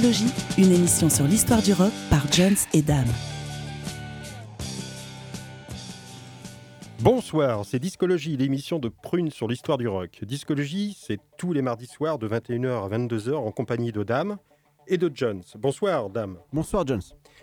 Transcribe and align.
Discologie, 0.00 0.32
une 0.56 0.72
émission 0.72 1.10
sur 1.10 1.26
l'histoire 1.26 1.60
du 1.60 1.74
rock 1.74 1.92
par 2.08 2.22
Jones 2.32 2.56
et 2.72 2.80
Dame. 2.80 3.04
Bonsoir, 7.00 7.66
c'est 7.66 7.78
Discologie, 7.78 8.38
l'émission 8.38 8.78
de 8.78 8.88
Prune 8.88 9.30
sur 9.30 9.46
l'histoire 9.46 9.76
du 9.76 9.88
rock. 9.88 10.20
Discologie, 10.22 10.96
c'est 10.98 11.18
tous 11.36 11.52
les 11.52 11.60
mardis 11.60 11.84
soirs 11.84 12.16
de 12.16 12.26
21h 12.26 12.86
à 12.86 12.88
22h 12.88 13.34
en 13.34 13.50
compagnie 13.50 13.92
de 13.92 14.02
Dame 14.02 14.38
et 14.86 14.96
de 14.96 15.10
Jones. 15.14 15.42
Bonsoir, 15.56 16.08
Dame. 16.08 16.38
Bonsoir, 16.50 16.86
Jones. 16.86 17.02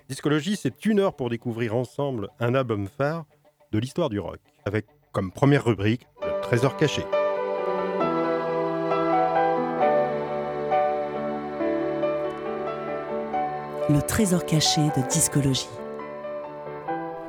Discologie, 0.09 0.55
c'est 0.55 0.83
une 0.87 0.99
heure 0.99 1.15
pour 1.15 1.29
découvrir 1.29 1.75
ensemble 1.75 2.29
un 2.39 2.55
album 2.55 2.87
phare 2.87 3.25
de 3.71 3.77
l'histoire 3.77 4.09
du 4.09 4.17
rock, 4.17 4.39
avec 4.65 4.87
comme 5.11 5.31
première 5.31 5.63
rubrique 5.63 6.07
le 6.25 6.41
trésor 6.41 6.75
caché. 6.75 7.03
Le 13.89 14.01
trésor 14.01 14.45
caché 14.45 14.81
de 14.81 15.09
discologie. 15.09 15.69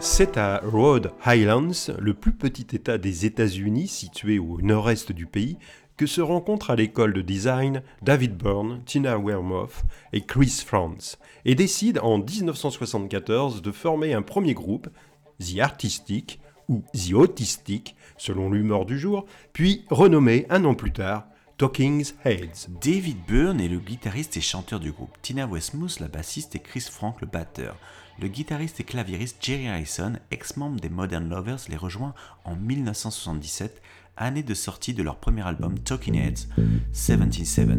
C'est 0.00 0.36
à 0.36 0.60
Rhode 0.64 1.12
Islands, 1.24 1.92
le 2.00 2.14
plus 2.14 2.32
petit 2.32 2.66
État 2.74 2.98
des 2.98 3.26
États-Unis 3.26 3.86
situé 3.86 4.40
au 4.40 4.60
nord-est 4.60 5.12
du 5.12 5.26
pays, 5.26 5.56
que 5.96 6.06
se 6.06 6.20
rencontrent 6.20 6.70
à 6.70 6.74
l'école 6.74 7.12
de 7.12 7.20
design 7.20 7.84
David 8.02 8.36
Byrne, 8.36 8.82
Tina 8.86 9.18
Weymouth 9.18 9.84
et 10.12 10.22
Chris 10.22 10.64
Franz, 10.66 11.16
et 11.44 11.54
décident 11.54 12.02
en 12.02 12.18
1974 12.18 13.62
de 13.62 13.70
former 13.70 14.12
un 14.12 14.22
premier 14.22 14.54
groupe, 14.54 14.88
The 15.38 15.60
Artistic, 15.60 16.40
ou 16.68 16.82
The 16.92 17.12
Autistic, 17.14 17.94
selon 18.16 18.50
l'humeur 18.50 18.84
du 18.84 18.98
jour, 18.98 19.26
puis 19.52 19.84
renommé 19.90 20.44
un 20.50 20.64
an 20.64 20.74
plus 20.74 20.92
tard 20.92 21.28
Talking's 21.58 22.14
Heads. 22.24 22.68
David 22.80 23.16
Byrne 23.26 23.60
est 23.60 23.66
le 23.66 23.80
guitariste 23.80 24.36
et 24.36 24.40
chanteur 24.40 24.78
du 24.78 24.92
groupe, 24.92 25.20
Tina 25.22 25.44
Westmouth 25.44 25.98
la 25.98 26.06
bassiste 26.06 26.54
et 26.54 26.60
Chris 26.60 26.86
Frank 26.88 27.20
le 27.20 27.26
batteur. 27.26 27.76
Le 28.20 28.28
guitariste 28.28 28.78
et 28.78 28.84
claviériste 28.84 29.38
Jerry 29.44 29.66
Harrison, 29.66 30.12
ex-membre 30.30 30.78
des 30.78 30.88
Modern 30.88 31.28
Lovers, 31.28 31.58
les 31.68 31.76
rejoint 31.76 32.14
en 32.44 32.54
1977, 32.54 33.82
année 34.16 34.44
de 34.44 34.54
sortie 34.54 34.94
de 34.94 35.02
leur 35.02 35.16
premier 35.16 35.44
album 35.44 35.80
Talking 35.80 36.14
Heads, 36.14 36.46
77. 36.92 37.70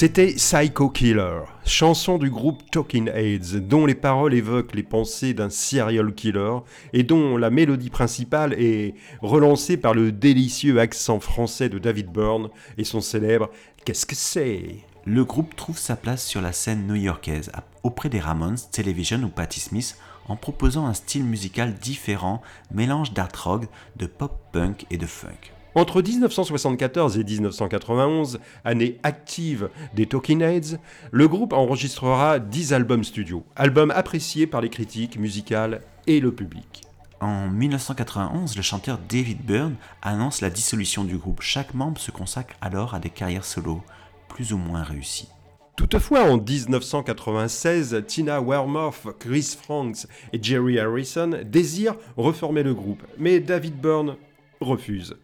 C'était 0.00 0.34
Psycho 0.34 0.90
Killer, 0.90 1.40
chanson 1.66 2.18
du 2.18 2.30
groupe 2.30 2.62
Talking 2.70 3.10
Heads, 3.12 3.58
dont 3.58 3.84
les 3.84 3.96
paroles 3.96 4.32
évoquent 4.32 4.76
les 4.76 4.84
pensées 4.84 5.34
d'un 5.34 5.50
serial 5.50 6.14
killer 6.14 6.58
et 6.92 7.02
dont 7.02 7.36
la 7.36 7.50
mélodie 7.50 7.90
principale 7.90 8.52
est 8.52 8.94
relancée 9.22 9.76
par 9.76 9.94
le 9.94 10.12
délicieux 10.12 10.78
accent 10.78 11.18
français 11.18 11.68
de 11.68 11.80
David 11.80 12.12
Byrne 12.12 12.48
et 12.76 12.84
son 12.84 13.00
célèbre 13.00 13.50
Qu'est-ce 13.84 14.06
que 14.06 14.14
c'est? 14.14 14.76
Le 15.04 15.24
groupe 15.24 15.56
trouve 15.56 15.78
sa 15.78 15.96
place 15.96 16.24
sur 16.24 16.42
la 16.42 16.52
scène 16.52 16.86
new-yorkaise 16.86 17.50
auprès 17.82 18.08
des 18.08 18.20
Ramones, 18.20 18.58
Television 18.70 19.20
ou 19.24 19.28
Patti 19.30 19.58
Smith 19.58 19.98
en 20.28 20.36
proposant 20.36 20.86
un 20.86 20.94
style 20.94 21.24
musical 21.24 21.74
différent, 21.74 22.40
mélange 22.70 23.14
d'art 23.14 23.32
rock, 23.42 23.64
de 23.96 24.06
pop 24.06 24.38
punk 24.52 24.86
et 24.92 24.96
de 24.96 25.06
funk. 25.06 25.57
Entre 25.74 26.02
1974 26.02 27.18
et 27.18 27.24
1991, 27.24 28.40
année 28.64 28.98
active 29.02 29.68
des 29.94 30.06
Talking 30.06 30.40
Heads, 30.40 30.78
le 31.10 31.28
groupe 31.28 31.52
enregistrera 31.52 32.38
10 32.38 32.72
albums 32.72 33.04
studio, 33.04 33.44
albums 33.54 33.90
appréciés 33.90 34.46
par 34.46 34.60
les 34.60 34.70
critiques 34.70 35.18
musicales 35.18 35.82
et 36.06 36.20
le 36.20 36.32
public. 36.32 36.82
En 37.20 37.48
1991, 37.48 38.56
le 38.56 38.62
chanteur 38.62 38.98
David 39.08 39.44
Byrne 39.44 39.76
annonce 40.02 40.40
la 40.40 40.50
dissolution 40.50 41.04
du 41.04 41.16
groupe. 41.16 41.42
Chaque 41.42 41.74
membre 41.74 42.00
se 42.00 42.10
consacre 42.10 42.54
alors 42.60 42.94
à 42.94 43.00
des 43.00 43.10
carrières 43.10 43.44
solo, 43.44 43.82
plus 44.28 44.52
ou 44.52 44.56
moins 44.56 44.82
réussies. 44.82 45.28
Toutefois, 45.76 46.30
en 46.30 46.38
1996, 46.38 48.04
Tina 48.06 48.40
Weymouth, 48.40 49.06
Chris 49.18 49.56
Franks 49.60 50.06
et 50.32 50.42
Jerry 50.42 50.78
Harrison 50.78 51.30
désirent 51.44 51.96
reformer 52.16 52.62
le 52.62 52.74
groupe, 52.74 53.02
mais 53.18 53.38
David 53.38 53.80
Byrne 53.80 54.16
refuse. 54.60 55.16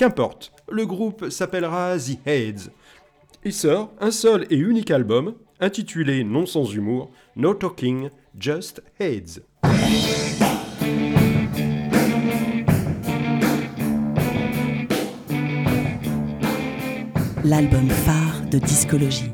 Qu'importe, 0.00 0.50
le 0.72 0.86
groupe 0.86 1.28
s'appellera 1.28 1.98
The 1.98 2.26
Heads. 2.26 2.70
Il 3.44 3.52
sort 3.52 3.92
un 4.00 4.10
seul 4.10 4.46
et 4.48 4.56
unique 4.56 4.90
album, 4.90 5.34
intitulé 5.60 6.24
non 6.24 6.46
sans 6.46 6.64
humour, 6.72 7.10
No 7.36 7.52
Talking, 7.52 8.08
Just 8.34 8.82
Heads. 8.98 9.42
L'album 17.44 17.90
phare 17.90 18.40
de 18.50 18.58
discologie. 18.58 19.32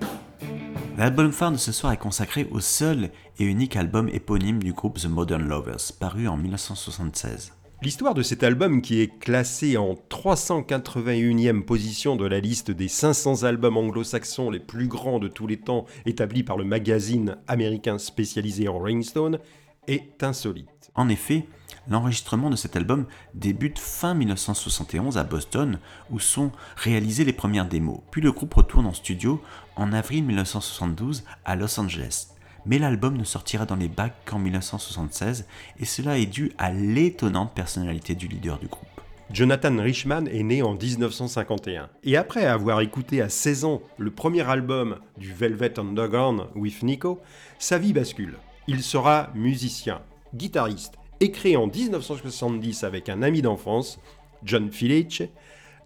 L'album 0.99 1.31
phare 1.31 1.53
de 1.53 1.59
ce 1.59 1.71
soir 1.71 1.93
est 1.93 1.97
consacré 1.97 2.49
au 2.51 2.59
seul 2.59 3.11
et 3.39 3.45
unique 3.45 3.77
album 3.77 4.09
éponyme 4.09 4.61
du 4.61 4.73
groupe 4.73 4.99
The 4.99 5.07
Modern 5.07 5.47
Lovers, 5.47 5.93
paru 6.01 6.27
en 6.27 6.37
1976. 6.37 7.53
L'histoire 7.83 8.15
de 8.15 8.23
cet 8.23 8.43
album, 8.43 8.81
qui 8.81 9.03
est 9.03 9.19
classé 9.19 9.77
en 9.77 9.95
381e 10.09 11.63
position 11.63 12.17
de 12.17 12.25
la 12.25 12.41
liste 12.41 12.71
des 12.71 12.89
500 12.89 13.43
albums 13.43 13.77
anglo-saxons 13.77 14.51
les 14.51 14.61
plus 14.61 14.89
grands 14.89 15.19
de 15.19 15.29
tous 15.29 15.47
les 15.47 15.59
temps 15.59 15.85
établis 16.07 16.43
par 16.43 16.57
le 16.57 16.65
magazine 16.65 17.37
américain 17.47 17.99
spécialisé 17.99 18.67
Rolling 18.67 19.03
Stone, 19.03 19.41
est 19.89 20.23
insolite. 20.23 20.91
En 20.95 21.11
effet, 21.11 21.45
l'enregistrement 21.87 22.49
de 22.49 22.57
cet 22.57 22.77
album 22.77 23.05
débute 23.35 23.79
fin 23.79 24.15
1971 24.15 25.19
à 25.19 25.25
Boston, 25.25 25.79
où 26.11 26.19
sont 26.19 26.53
réalisées 26.77 27.25
les 27.25 27.35
premières 27.35 27.69
démos. 27.69 28.01
Puis 28.11 28.23
le 28.23 28.33
groupe 28.33 28.55
retourne 28.55 28.87
en 28.87 28.95
studio 28.95 29.43
en 29.77 29.93
avril 29.93 30.25
1972 30.25 31.25
à 31.45 31.57
Los 31.57 31.79
Angeles 31.79 32.36
mais 32.67 32.79
l'album 32.79 33.17
ne 33.17 33.25
sortira 33.25 33.65
dans 33.65 33.77
les 33.77 33.89
bacs 33.89 34.17
qu'en 34.25 34.39
1976, 34.39 35.47
et 35.79 35.85
cela 35.85 36.19
est 36.19 36.27
dû 36.27 36.53
à 36.59 36.73
l'étonnante 36.73 37.55
personnalité 37.55 38.15
du 38.15 38.29
leader 38.29 38.59
du 38.59 38.67
groupe. 38.67 38.87
Jonathan 39.33 39.77
Richman 39.79 40.29
est 40.29 40.43
né 40.43 40.63
en 40.63 40.75
1951, 40.75 41.89
et 42.05 42.17
après 42.17 42.45
avoir 42.45 42.81
écouté 42.81 43.23
à 43.23 43.29
16 43.29 43.65
ans 43.65 43.83
le 43.99 44.11
premier 44.11 44.49
album 44.49 44.99
du 45.17 45.33
Velvet 45.33 45.79
Underground 45.81 46.47
with 46.55 46.83
Nico, 46.83 47.21
sa 47.59 47.79
vie 47.79 47.93
bascule. 47.93 48.37
Il 48.69 48.83
sera 48.83 49.31
musicien, 49.35 50.01
guitariste, 50.35 50.95
et 51.21 51.31
crée 51.31 51.57
en 51.57 51.67
1970 51.67 52.85
avec 52.85 53.09
un 53.09 53.23
ami 53.23 53.43
d'enfance, 53.43 53.99
John 54.45 54.71
Filice, 54.71 55.23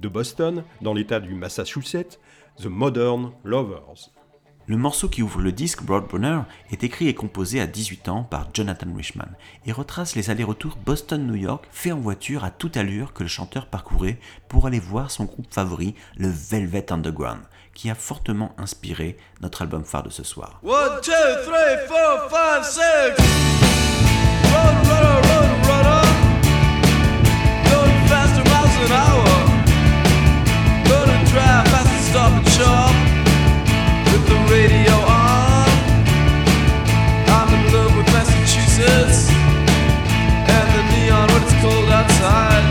de 0.00 0.08
Boston, 0.08 0.64
dans 0.82 0.94
l'état 0.94 1.20
du 1.20 1.34
Massachusetts, 1.34 2.18
The 2.58 2.66
Modern 2.66 3.32
Lovers. 3.44 4.10
Le 4.70 4.76
morceau 4.76 5.08
qui 5.08 5.20
ouvre 5.20 5.40
le 5.40 5.50
disque, 5.50 5.82
Broadburner, 5.82 6.42
est 6.70 6.84
écrit 6.84 7.08
et 7.08 7.14
composé 7.14 7.60
à 7.60 7.66
18 7.66 8.08
ans 8.08 8.22
par 8.22 8.50
Jonathan 8.54 8.86
Richman 8.94 9.26
et 9.66 9.72
retrace 9.72 10.14
les 10.14 10.30
allers-retours 10.30 10.78
Boston-New 10.86 11.34
York 11.34 11.66
faits 11.72 11.92
en 11.92 11.98
voiture 11.98 12.44
à 12.44 12.52
toute 12.52 12.76
allure 12.76 13.12
que 13.12 13.24
le 13.24 13.28
chanteur 13.28 13.66
parcourait 13.66 14.20
pour 14.48 14.68
aller 14.68 14.78
voir 14.78 15.10
son 15.10 15.24
groupe 15.24 15.52
favori, 15.52 15.96
le 16.16 16.28
Velvet 16.28 16.92
Underground, 16.92 17.40
qui 17.74 17.90
a 17.90 17.96
fortement 17.96 18.54
inspiré 18.58 19.16
notre 19.40 19.62
album 19.62 19.84
phare 19.84 20.04
de 20.04 20.10
ce 20.10 20.22
soir. 20.22 20.60
radio 32.52 32.60
on. 32.60 32.60
I'm 32.60 32.60
in 32.60 32.60
love 32.60 32.60
with 32.60 32.60
Massachusetts 32.60 32.60
and 32.62 32.90
and 32.94 32.99
outside. 42.00 42.69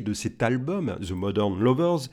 De 0.00 0.12
cet 0.12 0.42
album, 0.42 0.96
The 1.00 1.12
Modern 1.12 1.58
Lovers, 1.58 2.08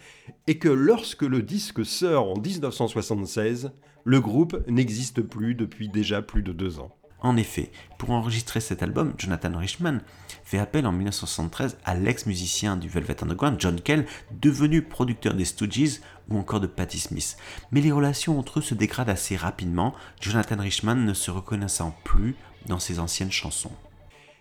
est 0.47 0.57
que 0.57 0.69
lorsque 0.69 1.23
le 1.23 1.41
disque 1.41 1.85
sort 1.85 2.31
en 2.31 2.39
1976, 2.39 3.71
le 4.03 4.19
groupe 4.19 4.63
n'existe 4.67 5.21
plus 5.21 5.55
depuis 5.55 5.89
déjà 5.89 6.21
plus 6.21 6.43
de 6.43 6.51
deux 6.51 6.79
ans. 6.79 6.91
En 7.23 7.37
effet, 7.37 7.71
pour 7.99 8.09
enregistrer 8.09 8.59
cet 8.59 8.81
album, 8.81 9.13
Jonathan 9.17 9.55
Richman 9.55 10.01
fait 10.43 10.57
appel 10.57 10.87
en 10.87 10.91
1973 10.91 11.77
à 11.85 11.93
l'ex-musicien 11.93 12.77
du 12.77 12.89
Velvet 12.89 13.21
Underground, 13.21 13.57
John 13.59 13.79
Kell, 13.79 14.07
devenu 14.41 14.81
producteur 14.81 15.35
des 15.35 15.45
Stooges 15.45 16.01
ou 16.29 16.37
encore 16.39 16.59
de 16.59 16.67
Patti 16.67 16.97
Smith. 16.97 17.37
Mais 17.71 17.81
les 17.81 17.91
relations 17.91 18.39
entre 18.39 18.59
eux 18.59 18.63
se 18.63 18.73
dégradent 18.73 19.09
assez 19.09 19.35
rapidement, 19.35 19.93
Jonathan 20.19 20.57
Richman 20.57 21.05
ne 21.05 21.13
se 21.13 21.29
reconnaissant 21.29 21.95
plus 22.03 22.35
dans 22.65 22.79
ses 22.79 22.97
anciennes 22.97 23.31
chansons. 23.31 23.71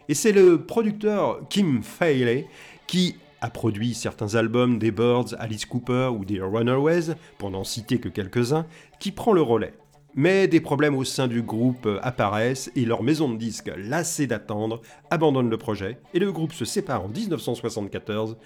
Et 0.09 0.15
c'est 0.15 0.33
le 0.33 0.65
producteur 0.65 1.47
Kim 1.51 1.83
Faley 1.83 2.49
qui 2.87 3.17
a 3.41 3.51
produit 3.51 3.95
certains 3.95 4.35
albums 4.35 4.79
des 4.79 4.91
Birds, 4.91 5.35
Alice 5.39 5.67
Cooper 5.67 6.11
ou 6.17 6.25
des 6.25 6.41
Runaways, 6.41 7.15
pour 7.39 7.51
n'en 7.51 7.65
citer 7.65 7.99
que 7.99 8.09
quelques-uns, 8.09 8.67
qui 8.99 9.13
prend 9.13 9.33
le 9.33 9.43
relais. 9.43 9.75
Mais 10.15 10.49
des 10.49 10.61
problèmes 10.61 10.97
au 10.97 11.05
sein 11.05 11.29
du 11.29 11.43
groupe 11.43 11.89
apparaissent 12.03 12.71
et 12.75 12.85
leur 12.85 13.03
maison 13.03 13.29
de 13.29 13.37
disques, 13.37 13.71
lassée 13.77 14.27
d'attendre, 14.27 14.83
abandonne 15.11 15.49
le 15.49 15.59
projet 15.59 15.99
et 16.15 16.19
le 16.19 16.33
groupe 16.33 16.53
se 16.53 16.65
sépare 16.65 17.05
en 17.05 17.09
1974 17.09 18.37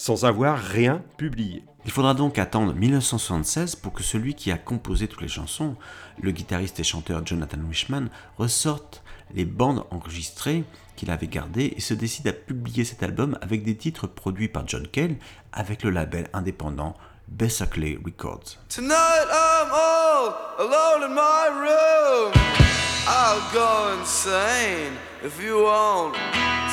sans 0.00 0.24
avoir 0.24 0.58
rien 0.58 1.02
publié. 1.18 1.62
Il 1.84 1.90
faudra 1.90 2.14
donc 2.14 2.38
attendre 2.38 2.72
1976 2.74 3.76
pour 3.76 3.92
que 3.92 4.02
celui 4.02 4.34
qui 4.34 4.50
a 4.50 4.56
composé 4.56 5.08
toutes 5.08 5.20
les 5.20 5.28
chansons, 5.28 5.76
le 6.22 6.30
guitariste 6.30 6.80
et 6.80 6.84
chanteur 6.84 7.26
Jonathan 7.26 7.58
Wishman, 7.68 8.08
ressorte 8.38 9.02
les 9.34 9.44
bandes 9.44 9.84
enregistrées 9.90 10.64
qu'il 10.96 11.10
avait 11.10 11.28
gardées 11.28 11.74
et 11.76 11.80
se 11.80 11.94
décide 11.94 12.28
à 12.28 12.32
publier 12.32 12.84
cet 12.84 13.02
album 13.02 13.38
avec 13.40 13.62
des 13.62 13.76
titres 13.76 14.06
produits 14.06 14.48
par 14.48 14.66
John 14.68 14.86
Cale 14.86 15.16
avec 15.52 15.82
le 15.82 15.90
label 15.90 16.28
indépendant 16.32 16.94
Berserkley 17.28 17.98
Records. 18.04 18.58
Tonight 18.68 19.26
I'm 19.30 19.70
all 19.72 20.34
alone 20.58 21.04
in 21.04 21.14
my 21.14 21.48
room. 21.48 22.32
I'll 23.06 23.40
go 23.52 23.98
insane 23.98 24.92
if 25.24 25.42
you 25.42 25.62
won't 25.62 26.16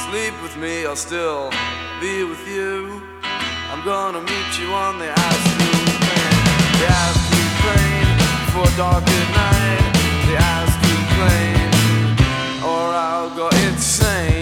sleep 0.10 0.34
with 0.42 0.58
me. 0.58 0.86
I'll 0.86 0.96
still 0.96 1.52
be 2.02 2.24
with 2.24 2.46
you. 2.48 3.02
I'm 3.72 3.84
gonna 3.86 4.22
meet 4.22 4.60
you 4.60 4.74
on 4.74 4.98
the 5.00 5.10
astral 5.10 5.86
plane. 6.04 6.44
The 6.80 6.88
astral 7.06 7.50
plane 7.62 8.18
for 8.52 8.78
dark 8.78 9.04
at 9.04 9.28
night. 9.36 9.94
The 10.28 10.36
or 10.36 10.67
I'll 12.98 13.30
go 13.30 13.48
insane. 13.68 14.42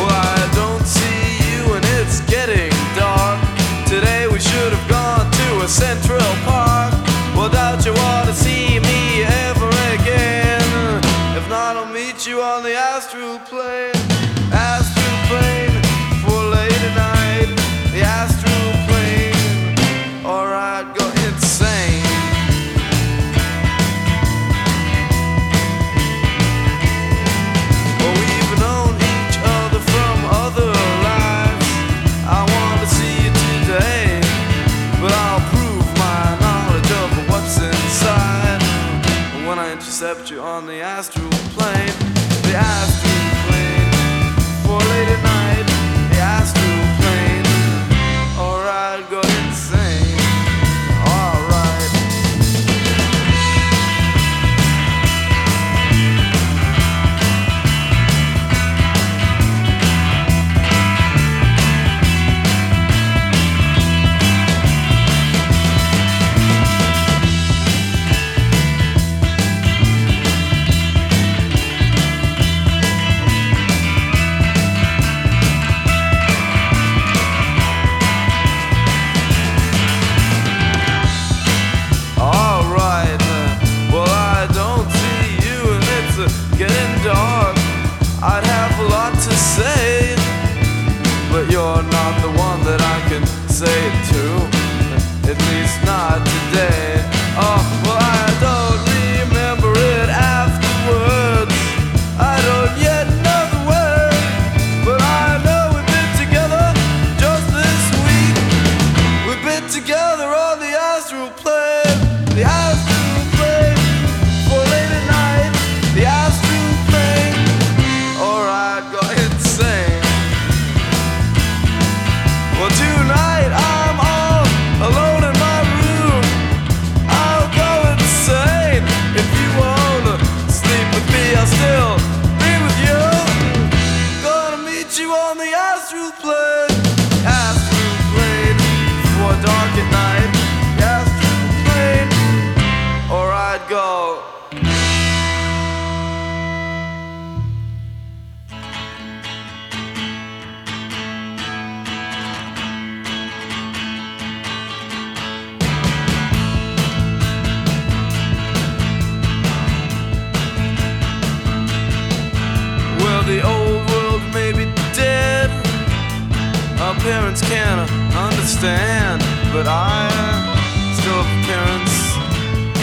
Well, 0.00 0.08
I 0.08 0.50
don't 0.54 0.86
see 0.86 1.22
you 1.44 1.74
and 1.74 1.84
it's 2.00 2.20
getting 2.22 2.72
dark. 2.96 3.38
Today 3.86 4.26
we 4.26 4.40
should 4.40 4.72
have 4.72 4.88
gone 4.88 5.30
to 5.30 5.64
a 5.64 5.68
Central 5.68 6.32
Park. 6.44 6.94
Doubt 7.52 7.86
you 7.86 7.94
wanna 7.94 8.34
see 8.34 8.78
me 8.78 9.24
ever 9.24 9.68
again. 9.94 11.00
If 11.34 11.48
not, 11.48 11.76
I'll 11.76 11.86
meet 11.86 12.26
you 12.26 12.42
on 12.42 12.62
the 12.62 12.74
astral 12.74 13.38
plane. 13.38 13.97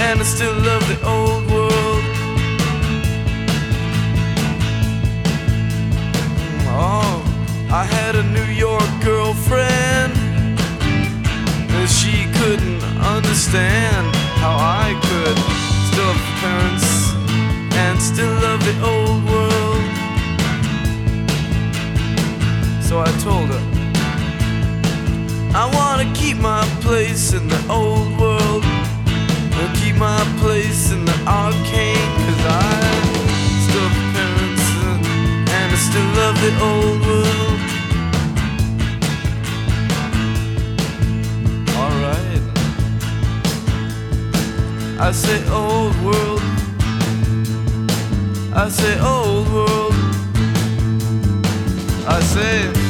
And 0.08 0.20
I 0.20 0.24
still 0.24 0.54
love 0.70 0.84
the 0.88 1.00
old 1.16 1.44
world. 1.52 2.04
Oh, 6.68 7.16
I 7.72 7.84
had 7.98 8.14
a 8.16 8.24
New 8.38 8.50
York 8.66 8.90
girlfriend. 9.04 10.14
and 11.76 11.90
She 11.90 12.16
couldn't 12.38 12.84
understand 13.16 14.06
how 14.44 14.56
I 14.84 14.88
could 15.08 15.38
still 15.90 16.14
have 16.18 16.26
parents 16.44 16.90
and 17.84 17.96
still 18.12 18.36
love 18.46 18.62
the 18.70 18.78
old 18.94 19.20
world. 19.32 19.86
So 22.88 22.94
I 23.08 23.12
told 23.28 23.48
her, 23.56 23.64
I 25.62 25.66
wanna 25.78 26.08
keep 26.14 26.38
my 26.38 26.64
place 26.82 27.34
in 27.34 27.48
the 27.48 27.62
old 27.70 28.20
world 28.20 28.25
my 29.98 30.24
place 30.40 30.92
in 30.92 31.06
the 31.06 31.18
arcade 31.28 32.10
Cause 32.26 32.46
I 32.48 32.82
still 33.66 33.88
have 33.88 34.14
parents 34.16 34.66
uh, 34.84 35.56
and 35.58 35.68
I 35.72 35.80
still 35.88 36.10
love 36.20 36.38
the 36.46 36.54
old 36.70 37.00
world. 37.08 37.60
Alright 41.78 42.46
I 44.98 45.12
say 45.12 45.40
old 45.50 45.96
world. 46.04 46.42
I 48.54 48.70
say 48.70 49.00
old 49.00 49.48
world. 49.54 49.94
I 52.08 52.20
say 52.22 52.85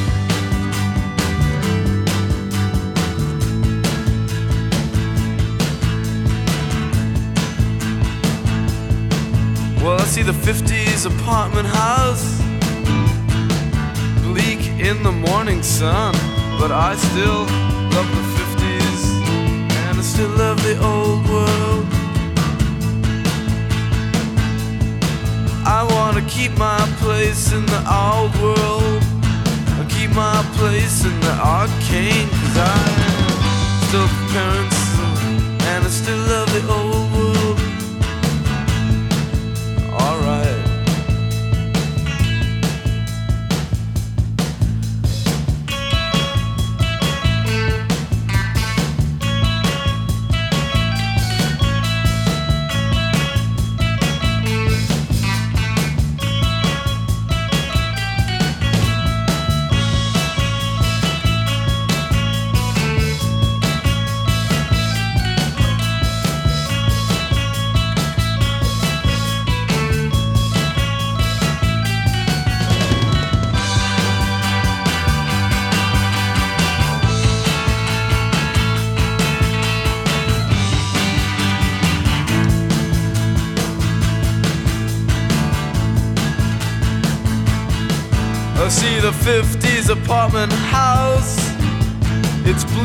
I 10.06 10.08
see 10.08 10.22
the 10.22 10.34
50s 10.34 11.08
apartment 11.08 11.68
house 11.68 12.38
bleak 14.22 14.62
in 14.80 15.02
the 15.02 15.12
morning 15.12 15.63
sun, 15.63 16.13
but 16.60 16.72
I 16.72 16.96
still 16.96 17.41
love 17.96 18.10
the 18.18 18.26
50s 18.38 19.02
and 19.88 19.98
I 19.98 20.02
still 20.04 20.30
love 20.38 20.62
the 20.62 20.78
old 20.86 21.28
world. 21.28 21.86
I 25.65 25.82
wanna 25.89 26.22
keep 26.30 26.56
my 26.56 26.82
place 27.02 27.52
in 27.52 27.65
the 27.65 27.82
old 27.89 28.32
world. 28.39 29.02
I 29.82 29.88
keep 29.89 30.12
my 30.12 30.39
place 30.54 31.04
in 31.04 31.20
the 31.20 31.36
arcane, 31.41 32.30
cause 32.30 32.58
I 32.58 32.78
still 33.88 34.06
have 34.06 34.32
parents 34.36 34.82
and 35.65 35.84
I 35.84 35.89
still 35.89 36.22
love 36.30 36.54
the 36.54 36.63
old 36.72 37.05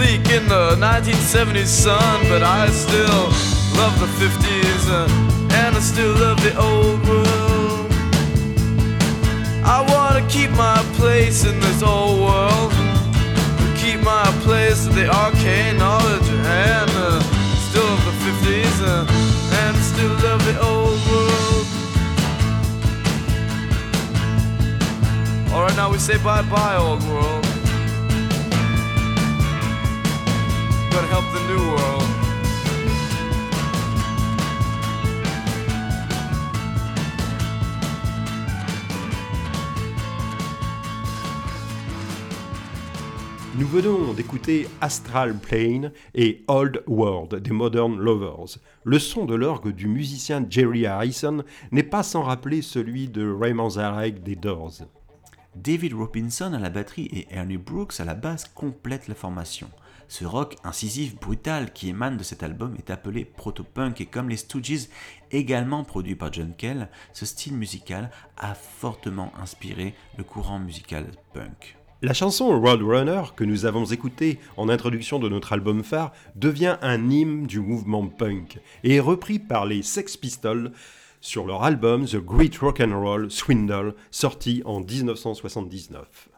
bleak 0.00 0.30
in 0.30 0.48
the 0.48 0.76
1970s 0.76 1.66
sun, 1.66 2.22
but 2.30 2.42
I 2.42 2.68
still 2.70 3.22
love 3.76 3.94
the 4.00 4.08
50s 4.16 4.84
uh, 4.88 5.06
and 5.60 5.76
I 5.76 5.80
still 5.80 6.14
love 6.24 6.40
the 6.42 6.54
old 6.56 6.98
world. 7.06 7.92
I 9.76 9.78
wanna 9.92 10.26
keep 10.26 10.50
my 10.52 10.80
place 10.96 11.44
in 11.44 11.60
this 11.60 11.82
old 11.82 12.18
world, 12.26 12.72
keep 13.76 14.00
my 14.00 14.24
place 14.46 14.86
in 14.86 14.94
the 14.94 15.06
arcane 15.22 15.76
knowledge, 15.76 16.28
and 16.64 16.90
uh, 17.04 17.20
still 17.68 17.84
love 17.84 18.04
the 18.08 18.16
50s 18.26 18.76
uh, 18.80 19.04
and 19.60 19.76
still 19.92 20.14
love 20.26 20.42
the 20.50 20.56
old 20.70 20.98
world. 21.10 21.66
Alright, 25.52 25.76
now 25.76 25.90
we 25.92 25.98
say 25.98 26.16
bye 26.24 26.40
bye, 26.40 26.76
old 26.76 27.02
world. 27.02 27.39
The 31.32 31.40
new 31.48 31.58
world. 31.58 32.10
Nous 43.56 43.66
venons 43.66 44.14
d'écouter 44.14 44.68
Astral 44.80 45.36
Plane 45.36 45.92
et 46.14 46.42
Old 46.48 46.82
World 46.86 47.34
des 47.36 47.50
Modern 47.50 47.98
Lovers. 47.98 48.58
Le 48.84 48.98
son 48.98 49.26
de 49.26 49.34
l'orgue 49.34 49.72
du 49.74 49.86
musicien 49.86 50.44
Jerry 50.48 50.86
Harrison 50.86 51.44
n'est 51.70 51.82
pas 51.82 52.02
sans 52.02 52.22
rappeler 52.22 52.62
celui 52.62 53.08
de 53.08 53.30
Raymond 53.30 53.70
Zarek 53.70 54.22
des 54.22 54.36
Doors. 54.36 54.80
David 55.54 55.92
Robinson 55.94 56.52
à 56.54 56.58
la 56.58 56.70
batterie 56.70 57.10
et 57.12 57.26
Ernie 57.30 57.58
Brooks 57.58 58.00
à 58.00 58.04
la 58.04 58.14
basse 58.14 58.46
complètent 58.46 59.08
la 59.08 59.14
formation. 59.14 59.68
Ce 60.10 60.24
rock 60.24 60.56
incisif 60.64 61.14
brutal 61.14 61.72
qui 61.72 61.88
émane 61.88 62.16
de 62.16 62.24
cet 62.24 62.42
album 62.42 62.74
est 62.76 62.90
appelé 62.90 63.24
proto-punk 63.24 64.00
et 64.00 64.06
comme 64.06 64.28
les 64.28 64.36
Stooges, 64.36 64.88
également 65.30 65.84
produit 65.84 66.16
par 66.16 66.32
John 66.32 66.52
Kell, 66.58 66.88
ce 67.12 67.24
style 67.24 67.54
musical 67.54 68.10
a 68.36 68.54
fortement 68.54 69.32
inspiré 69.40 69.94
le 70.18 70.24
courant 70.24 70.58
musical 70.58 71.06
punk. 71.32 71.76
La 72.02 72.12
chanson 72.12 72.60
Roadrunner 72.60 73.22
que 73.36 73.44
nous 73.44 73.66
avons 73.66 73.84
écoutée 73.84 74.40
en 74.56 74.68
introduction 74.68 75.20
de 75.20 75.28
notre 75.28 75.52
album 75.52 75.84
phare 75.84 76.10
devient 76.34 76.76
un 76.82 77.08
hymne 77.08 77.46
du 77.46 77.60
mouvement 77.60 78.08
punk 78.08 78.58
et 78.82 78.96
est 78.96 79.00
repris 79.00 79.38
par 79.38 79.64
les 79.64 79.84
Sex 79.84 80.16
Pistols 80.16 80.72
sur 81.20 81.46
leur 81.46 81.62
album 81.62 82.04
The 82.04 82.16
Great 82.16 82.56
Rock 82.56 82.80
and 82.80 83.00
Roll 83.00 83.30
Swindle 83.30 83.94
sorti 84.10 84.60
en 84.64 84.80
1979. 84.80 86.30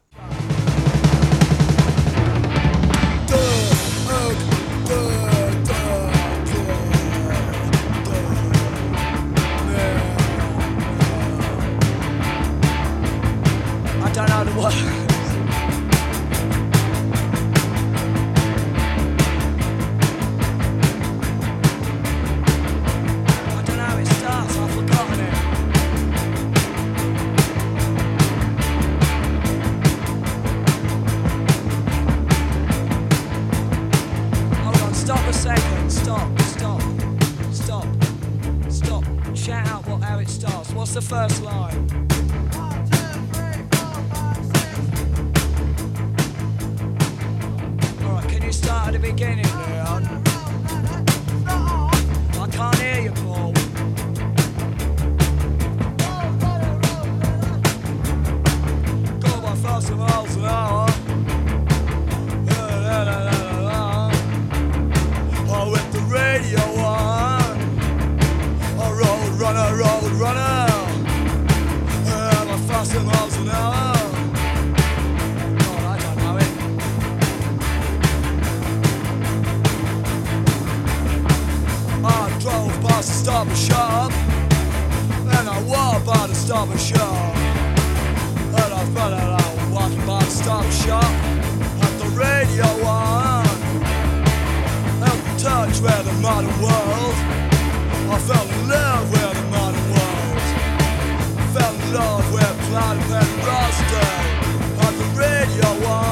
we're 102.42 102.68
blood 102.68 102.96
and 102.96 103.46
roster 103.46 104.86
on 104.86 104.98
the 104.98 105.20
radio. 105.20 106.11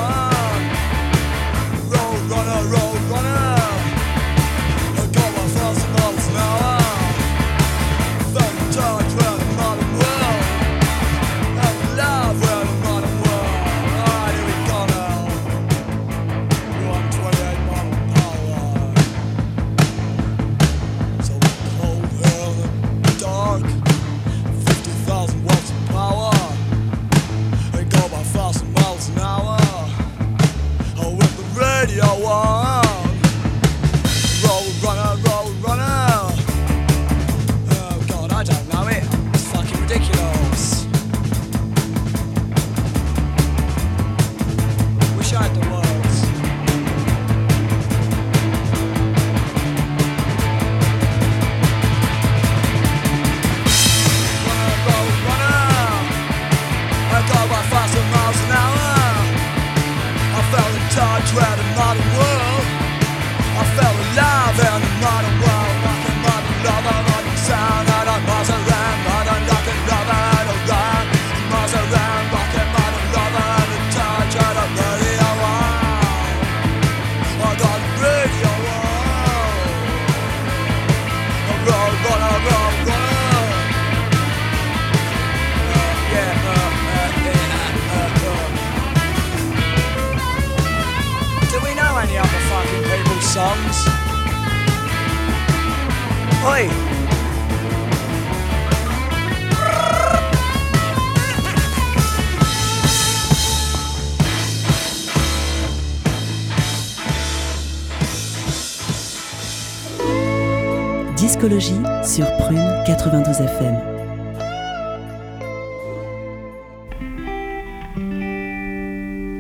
Discologie 111.31 111.81
sur 112.03 112.27
Prune 112.39 112.83
92 112.89 113.41
FM. 113.41 113.77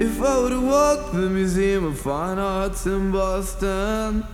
If 0.00 0.20
I 0.20 0.50
to 0.50 0.60
walk 0.60 1.10
the 1.10 1.28
Museum 1.28 1.84
of 1.86 1.98
Fine 1.98 2.38
Arts 2.38 2.86
in 2.86 3.10
Boston. 3.10 4.24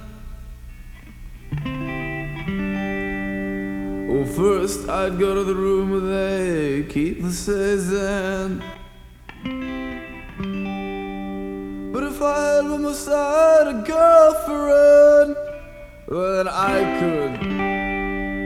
Well, 4.06 4.26
first 4.26 4.86
I'd 4.90 5.18
go 5.18 5.34
to 5.34 5.42
the 5.42 5.54
room 5.54 5.92
where 5.92 6.00
they 6.00 6.82
keep 6.90 7.22
the 7.22 7.32
Cezanne. 7.32 8.62
But 11.90 12.02
if 12.02 12.20
I 12.20 12.56
had 12.56 12.68
by 12.68 12.76
my 12.76 12.92
side 12.92 13.66
a 13.68 13.82
girlfriend, 13.82 15.45
well, 16.08 16.48
I 16.48 16.98
could 17.00 17.42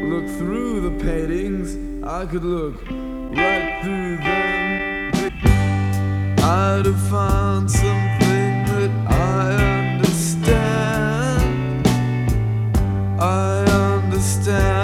look 0.08 0.26
through 0.38 0.80
the 0.80 1.04
paintings. 1.04 1.76
I 2.02 2.24
could 2.24 2.44
look 2.44 2.82
right 2.88 3.82
through 3.82 4.16
them. 4.16 5.12
I'd 6.38 6.86
have 6.86 7.02
found 7.10 7.70
something 7.70 8.64
that 8.66 8.90
I 9.08 9.94
understand. 9.94 11.86
I 13.20 13.64
understand 14.04 14.79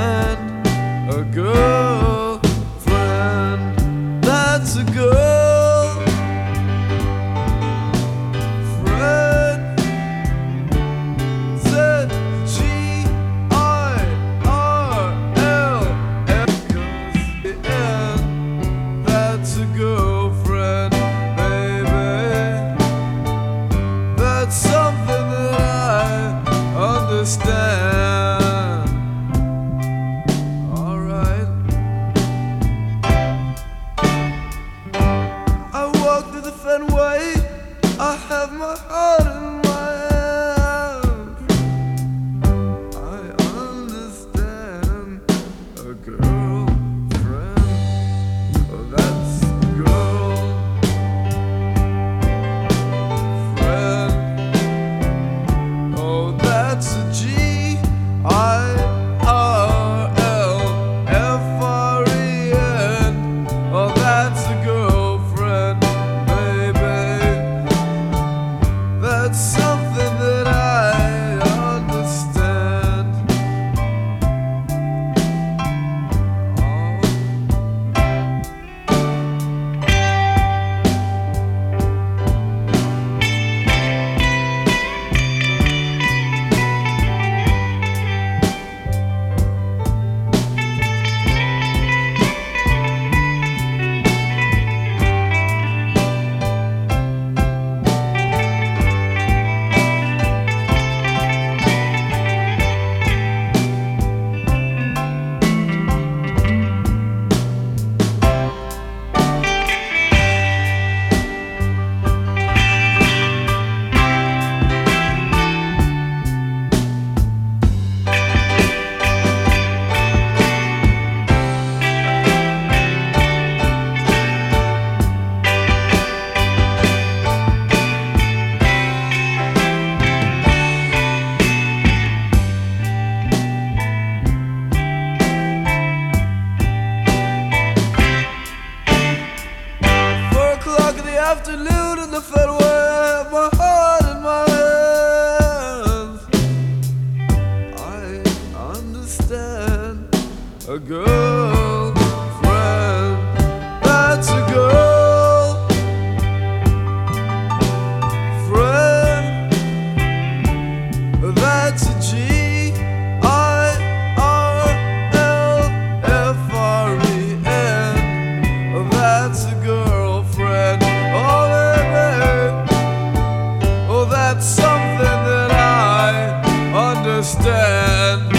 understand. 177.26 178.32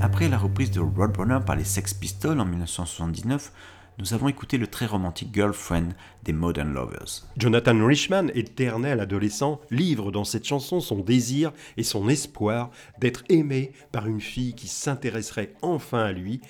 Après 0.00 0.28
la 0.28 0.36
reprise 0.36 0.70
de 0.70 0.80
Roadrunner 0.80 1.38
par 1.46 1.56
les 1.56 1.64
Sex 1.64 1.94
Pistols 1.94 2.38
en 2.40 2.44
1979, 2.44 3.52
nous 3.98 4.14
avons 4.14 4.28
écouté 4.28 4.58
le 4.58 4.66
très 4.66 4.86
romantique 4.86 5.34
Girlfriend 5.34 5.90
des 6.24 6.32
Modern 6.32 6.72
Lovers. 6.72 7.24
Jonathan 7.36 7.86
Richman, 7.86 8.30
éternel 8.34 9.00
adolescent, 9.00 9.60
livre 9.70 10.10
dans 10.10 10.24
cette 10.24 10.46
chanson 10.46 10.80
son 10.80 11.00
désir 11.00 11.52
et 11.76 11.82
son 11.82 12.08
espoir 12.08 12.70
d'être 13.00 13.22
aimé 13.28 13.72
par 13.92 14.06
une 14.06 14.20
fille 14.20 14.54
qui 14.54 14.66
s'intéresserait 14.66 15.54
enfin 15.62 16.04
à 16.04 16.12
lui, 16.12 16.40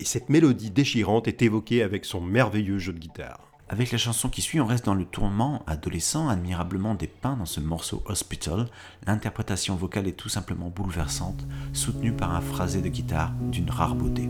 et 0.00 0.04
cette 0.04 0.30
mélodie 0.30 0.70
déchirante 0.70 1.28
est 1.28 1.42
évoquée 1.42 1.82
avec 1.82 2.06
son 2.06 2.22
merveilleux 2.22 2.78
jeu 2.78 2.94
de 2.94 2.98
guitare. 2.98 3.40
Avec 3.68 3.92
la 3.92 3.98
chanson 3.98 4.28
qui 4.28 4.40
suit, 4.40 4.60
on 4.60 4.66
reste 4.66 4.86
dans 4.86 4.94
le 4.94 5.04
tourment 5.04 5.62
adolescent 5.66 6.28
admirablement 6.28 6.94
dépeint 6.94 7.36
dans 7.36 7.46
ce 7.46 7.60
morceau 7.60 8.02
Hospital. 8.06 8.66
L'interprétation 9.06 9.76
vocale 9.76 10.08
est 10.08 10.16
tout 10.16 10.30
simplement 10.30 10.70
bouleversante, 10.70 11.46
soutenue 11.72 12.12
par 12.12 12.34
un 12.34 12.40
phrasé 12.40 12.80
de 12.80 12.88
guitare 12.88 13.32
d'une 13.52 13.70
rare 13.70 13.94
beauté. 13.94 14.28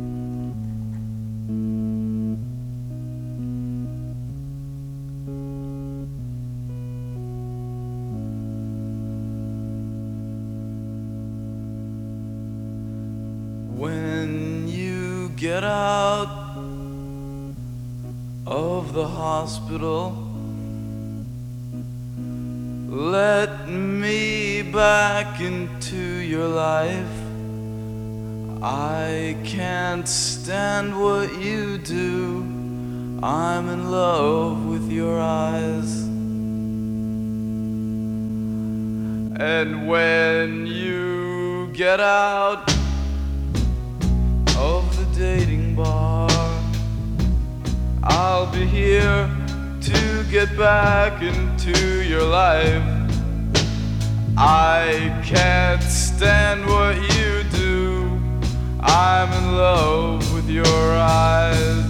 Get 15.61 15.69
out 15.69 16.31
of 18.47 18.95
the 18.95 19.07
hospital, 19.07 20.17
let 22.89 23.69
me 23.69 24.63
back 24.63 25.39
into 25.39 25.97
your 25.97 26.49
life. 26.49 27.15
I 28.63 29.37
can't 29.45 30.09
stand 30.09 30.99
what 30.99 31.39
you 31.39 31.77
do. 31.77 32.39
I'm 33.23 33.69
in 33.69 33.91
love 33.91 34.65
with 34.65 34.91
your 34.91 35.21
eyes. 35.21 36.05
And 39.39 39.87
when 39.87 40.67
you 40.67 41.71
get 41.75 42.01
out 42.01 42.80
of 44.61 44.85
the 44.99 45.19
dating 45.19 45.75
bar, 45.75 46.29
I'll 48.03 48.53
be 48.53 48.67
here 48.67 49.31
to 49.81 50.25
get 50.31 50.55
back 50.59 51.23
into 51.23 52.03
your 52.03 52.25
life. 52.25 52.83
I 54.37 55.19
can't 55.25 55.83
stand 55.83 56.67
what 56.67 56.95
you 57.17 57.43
do. 57.57 58.21
I'm 58.81 59.33
in 59.33 59.57
love 59.57 60.31
with 60.35 60.49
your 60.51 60.91
eyes. 60.95 61.87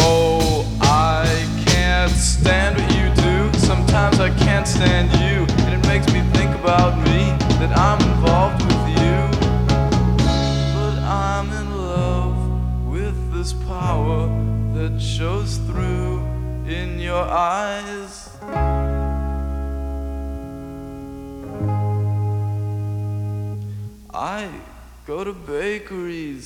Oh, 0.00 0.64
I 0.80 1.26
can't 1.66 2.10
stand 2.10 2.78
what 2.78 2.90
you 2.96 3.06
do. 3.22 3.58
Sometimes 3.58 4.18
I 4.18 4.30
can't 4.30 4.66
stand 4.66 5.12
you, 5.20 5.44
and 5.64 5.74
it 5.78 5.86
makes 5.86 6.06
me 6.10 6.22
think 6.32 6.54
about 6.54 6.96
me 7.06 7.36
that 7.60 7.76
I'm 7.76 7.97
eyes. 17.38 18.30
I 24.12 24.48
go 25.06 25.22
to 25.22 25.32
bakeries 25.32 26.44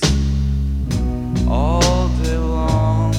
all 1.49 2.09
day 2.21 2.37
long. 2.37 3.11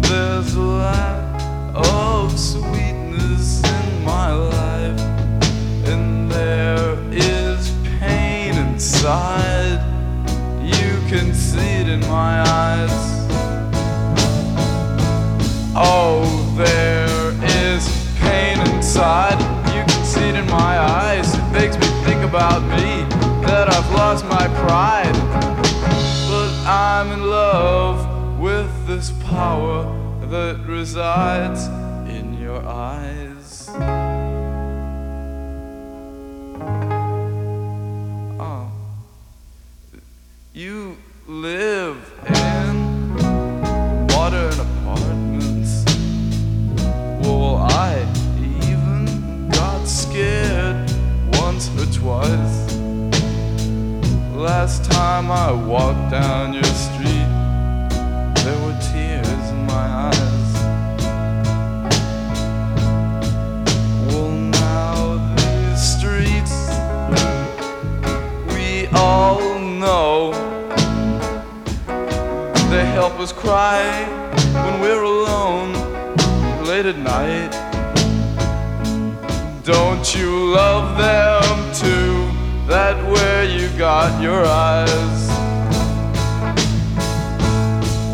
There's 0.00 0.54
a 0.54 0.62
lack 0.62 1.42
of 1.76 2.38
sweetness 2.38 3.62
in 3.62 4.04
my 4.04 4.32
life, 4.32 5.00
and 5.92 6.32
there 6.32 6.96
is 7.10 7.70
pain 7.98 8.56
inside. 8.56 9.78
You 10.62 10.92
can 11.10 11.34
see 11.34 11.82
it 11.82 11.88
in 11.90 12.00
my 12.00 12.40
eyes. 12.48 13.09
Oh, 15.72 16.52
there 16.56 17.30
is 17.68 17.88
pain 18.18 18.58
inside. 18.74 19.38
You 19.68 19.84
can 19.84 20.04
see 20.04 20.28
it 20.28 20.34
in 20.34 20.46
my 20.46 20.78
eyes. 20.78 21.32
It 21.34 21.52
makes 21.52 21.76
me 21.76 21.86
think 22.04 22.24
about 22.24 22.62
me 22.62 23.04
that 23.46 23.68
I've 23.68 23.90
lost 23.92 24.24
my 24.24 24.48
pride. 24.64 25.14
But 26.28 26.50
I'm 26.66 27.12
in 27.12 27.22
love 27.22 28.40
with 28.40 28.86
this 28.88 29.12
power 29.24 29.84
that 30.26 30.60
resides 30.66 31.66
in 32.10 32.36
your 32.40 32.66
eyes. 32.66 33.68
Oh. 38.40 38.72
You 40.52 40.96
live 41.28 42.39
Last 54.62 54.84
time 54.84 55.30
I 55.30 55.50
walked 55.52 56.10
down 56.10 56.52
your 56.52 56.62
street, 56.64 57.30
there 58.44 58.58
were 58.62 58.78
tears 58.92 59.44
in 59.54 59.64
my 59.64 59.86
eyes. 60.12 60.52
Well, 64.06 64.30
now 64.30 65.16
these 65.34 65.80
streets, 65.96 66.56
we 68.52 68.86
all 68.98 69.40
know 69.58 70.32
they 72.68 72.84
help 72.84 73.18
us 73.18 73.32
cry 73.32 73.80
when 74.52 74.80
we're 74.82 75.04
alone 75.04 75.72
late 76.66 76.84
at 76.84 76.98
night. 76.98 77.52
Don't 79.64 80.14
you 80.14 80.52
love 80.52 80.98
them 80.98 81.74
too? 81.74 82.19
That 82.70 83.04
where 83.10 83.44
you 83.44 83.68
got 83.76 84.22
your 84.22 84.46
eyes. 84.46 85.28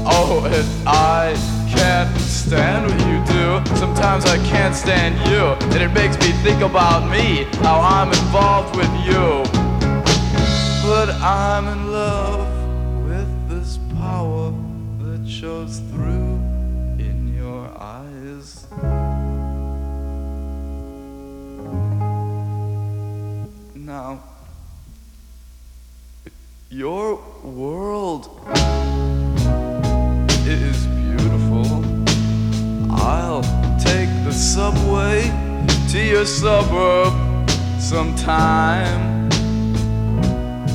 Oh, 0.08 0.48
and 0.50 0.88
I 0.88 1.34
can't 1.68 2.18
stand 2.18 2.86
what 2.86 2.98
you 3.06 3.18
do. 3.34 3.76
Sometimes 3.76 4.24
I 4.24 4.38
can't 4.46 4.74
stand 4.74 5.14
you, 5.28 5.42
and 5.74 5.82
it 5.82 5.92
makes 5.92 6.18
me 6.20 6.32
think 6.42 6.62
about 6.62 7.10
me, 7.10 7.44
how 7.60 7.80
I'm 7.80 8.08
involved 8.08 8.76
with 8.76 8.90
you. 9.04 9.44
But 10.88 11.10
I'm 11.20 11.68
in 11.68 11.92
love 11.92 12.48
with 13.06 13.48
this 13.50 13.78
power 14.00 14.54
that 15.00 15.28
shows 15.28 15.80
through 15.90 16.40
in 16.98 17.34
your 17.36 17.68
eyes. 17.78 18.66
Now, 23.74 24.22
your 26.76 27.18
world 27.42 28.28
is 30.46 30.86
beautiful. 30.88 31.82
I'll 32.92 33.40
take 33.78 34.10
the 34.26 34.32
subway 34.32 35.22
to 35.90 35.98
your 35.98 36.26
suburb 36.26 37.14
sometime. 37.80 39.30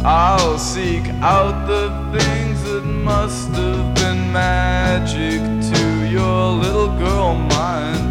I'll 0.03 0.57
seek 0.57 1.07
out 1.21 1.67
the 1.67 1.89
things 2.17 2.63
that 2.63 2.83
must 2.83 3.49
have 3.49 3.93
been 3.93 4.31
magic 4.31 5.39
to 5.71 6.09
your 6.09 6.51
little 6.53 6.97
girl 6.97 7.35
mind. 7.35 8.10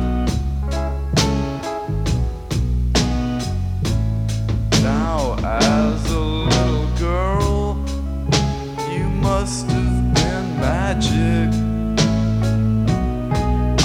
Must 9.40 9.70
have 9.70 10.14
been 10.14 10.60
magic. 10.60 11.48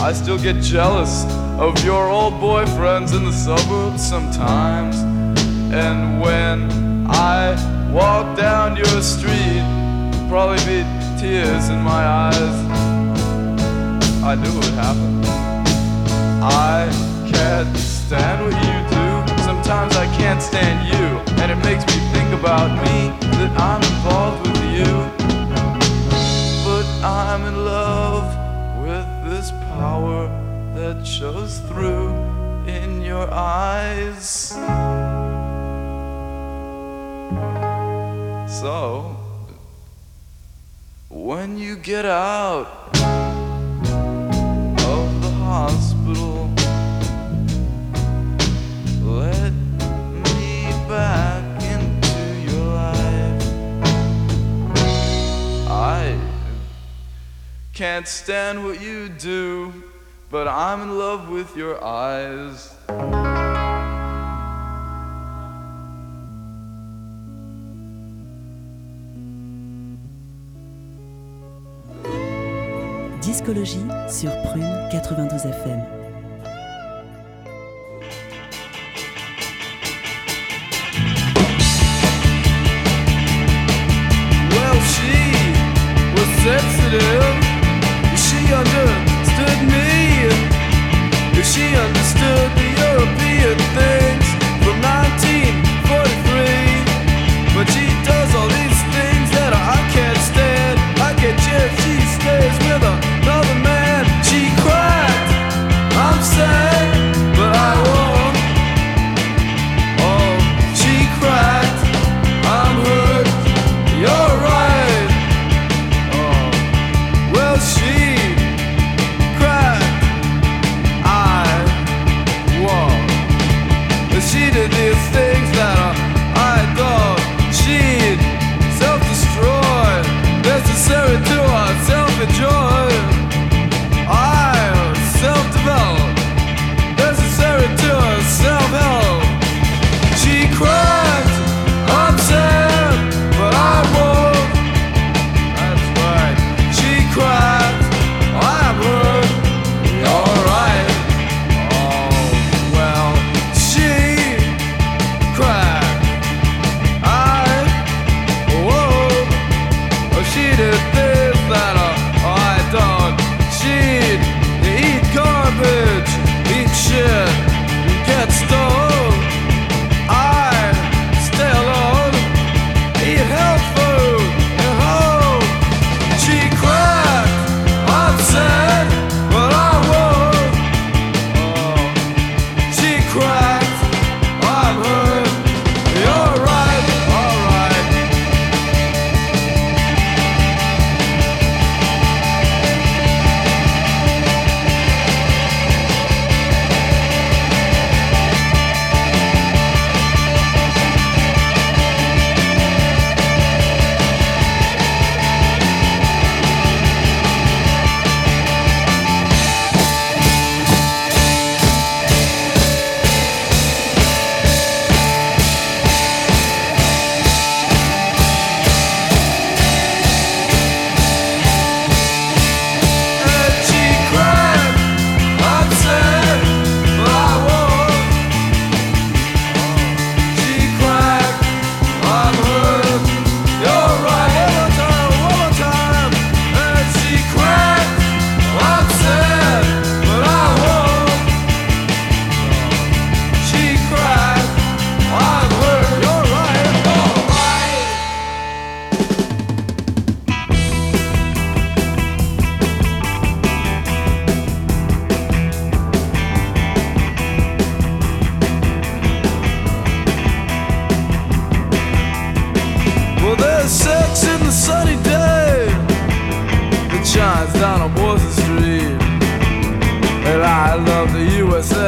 I 0.02 0.12
still 0.12 0.38
get 0.38 0.62
jealous 0.62 1.24
of 1.58 1.82
your 1.86 2.10
old 2.10 2.34
boyfriends 2.34 3.16
in 3.16 3.24
the 3.24 3.32
suburbs 3.32 4.04
sometimes. 4.06 4.98
And 5.72 6.20
when 6.20 7.08
I 7.08 7.56
walk 7.90 8.36
down 8.36 8.76
your 8.76 9.02
street, 9.02 9.64
probably 10.28 10.60
be 10.68 10.84
tears 11.22 11.70
in 11.70 11.80
my 11.82 12.04
eyes. 12.26 12.56
I 14.30 14.36
knew 14.36 14.50
it 14.50 14.56
would 14.56 14.78
happen. 14.86 15.24
I 16.44 16.90
can't 17.32 17.78
stand 17.78 18.44
what 18.44 18.58
you 18.68 18.78
do. 18.98 19.44
Sometimes 19.44 19.96
I 19.96 20.08
can't 20.18 20.42
stand 20.42 20.80
you, 20.92 21.06
and 21.42 21.50
it 21.50 21.60
makes 21.64 21.86
me 21.88 21.98
think 22.12 22.30
about 22.42 22.70
me 22.84 22.98
that 23.38 23.52
I'm 23.58 23.82
involved 23.94 24.46
with 24.48 24.62
you. 24.80 25.25
I'm 27.06 27.46
in 27.46 27.64
love 27.64 28.26
with 28.84 29.06
this 29.30 29.52
power 29.52 30.26
that 30.74 31.06
shows 31.06 31.60
through 31.68 32.10
in 32.66 33.04
your 33.04 33.32
eyes. 33.32 34.50
So, 38.60 39.16
when 41.10 41.60
you 41.60 41.76
get 41.76 42.06
out 42.06 42.66
of 44.82 45.22
the 45.22 45.32
house, 45.46 45.85
can't 57.86 58.08
stand 58.08 58.66
what 58.66 58.82
you 58.82 59.10
do, 59.10 59.72
but 60.32 60.48
I'm 60.48 60.82
in 60.82 60.98
love 60.98 61.30
with 61.30 61.56
your 61.56 61.76
eyes. 61.84 62.74
Discologie 73.22 73.86
sur 74.10 74.32
Prune 74.50 74.90
92 74.90 75.46
FM. 75.46 76.05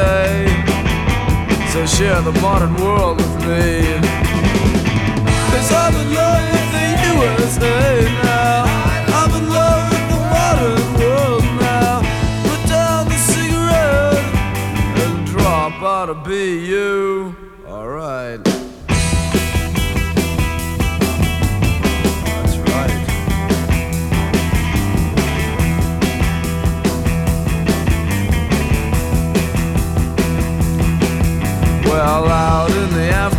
day. 0.08 0.46
So 1.72 1.84
share 1.86 2.20
the 2.22 2.32
modern 2.40 2.74
world 2.82 3.16
with 3.18 3.36
me. 3.46 3.68
Cause 5.50 5.70
I'm 5.82 5.94
in 6.02 6.08
love 6.18 6.44
with 6.52 6.68
the 6.76 6.88
USA 7.10 8.04
now. 8.24 8.67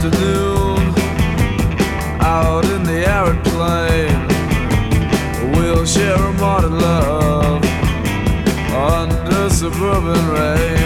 afternoon 0.01 0.93
out 2.21 2.63
in 2.63 2.83
the 2.83 3.05
airplane. 3.05 4.27
We'll 5.53 5.85
share 5.85 6.15
a 6.15 6.33
modern 6.33 6.79
love 6.79 7.61
under 8.73 9.49
suburban 9.49 10.29
rain. 10.29 10.78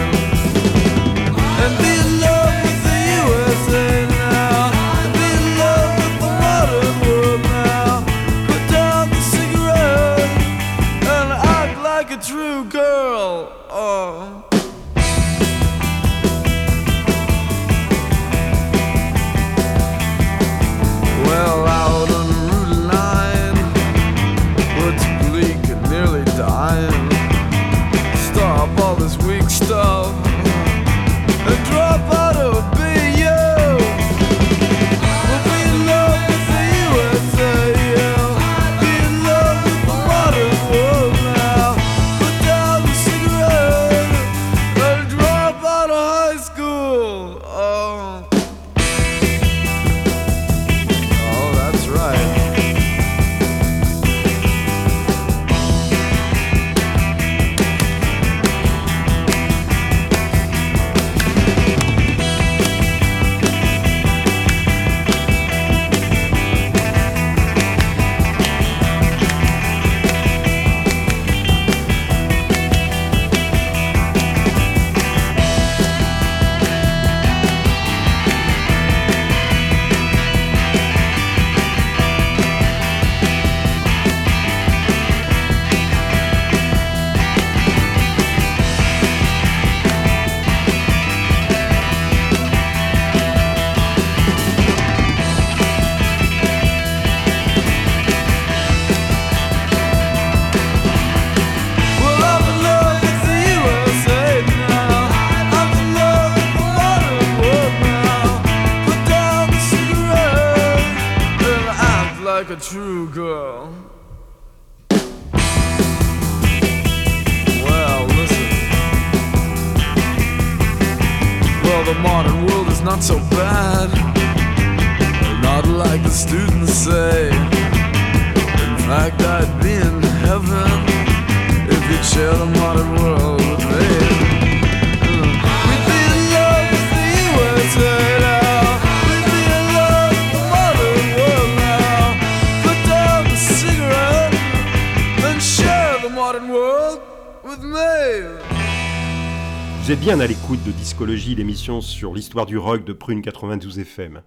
Discologie, 150.94 151.34
l'émission 151.34 151.80
sur 151.80 152.14
l'histoire 152.14 152.46
du 152.46 152.56
rock 152.56 152.84
de 152.84 152.92
Prune 152.92 153.20
92 153.20 153.80
FM. 153.80 154.22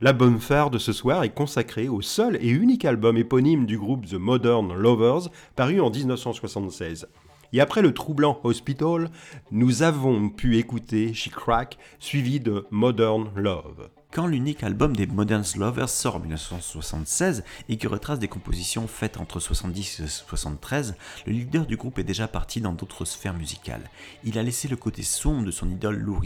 L'album 0.00 0.40
phare 0.40 0.68
de 0.68 0.76
ce 0.78 0.92
soir 0.92 1.22
est 1.22 1.32
consacré 1.32 1.88
au 1.88 2.00
seul 2.00 2.36
et 2.42 2.48
unique 2.48 2.84
album 2.84 3.16
éponyme 3.16 3.64
du 3.64 3.78
groupe 3.78 4.06
The 4.06 4.14
Modern 4.14 4.74
Lovers, 4.74 5.28
paru 5.54 5.80
en 5.80 5.88
1976. 5.88 7.06
Et 7.52 7.60
après 7.60 7.80
le 7.80 7.94
troublant 7.94 8.40
Hospital, 8.42 9.08
nous 9.52 9.84
avons 9.84 10.30
pu 10.30 10.58
écouter 10.58 11.14
She 11.14 11.30
Crack, 11.30 11.78
suivi 12.00 12.40
de 12.40 12.66
Modern 12.72 13.30
Love. 13.36 13.88
Quand 14.12 14.26
l'unique 14.26 14.64
album 14.64 14.96
des 14.96 15.06
Modern 15.06 15.44
Lovers 15.56 15.88
sort 15.88 16.16
en 16.16 16.18
1976 16.18 17.44
et 17.68 17.76
qui 17.76 17.86
retrace 17.86 18.18
des 18.18 18.26
compositions 18.26 18.88
faites 18.88 19.20
entre 19.20 19.38
70 19.38 20.00
et 20.00 20.08
73, 20.08 20.96
le 21.26 21.32
leader 21.32 21.64
du 21.64 21.76
groupe 21.76 21.96
est 22.00 22.04
déjà 22.04 22.26
parti 22.26 22.60
dans 22.60 22.72
d'autres 22.72 23.04
sphères 23.04 23.34
musicales. 23.34 23.88
Il 24.24 24.36
a 24.36 24.42
laissé 24.42 24.66
le 24.66 24.74
côté 24.74 25.04
sombre 25.04 25.44
de 25.44 25.52
son 25.52 25.70
idole 25.70 25.96
Lou 25.96 26.20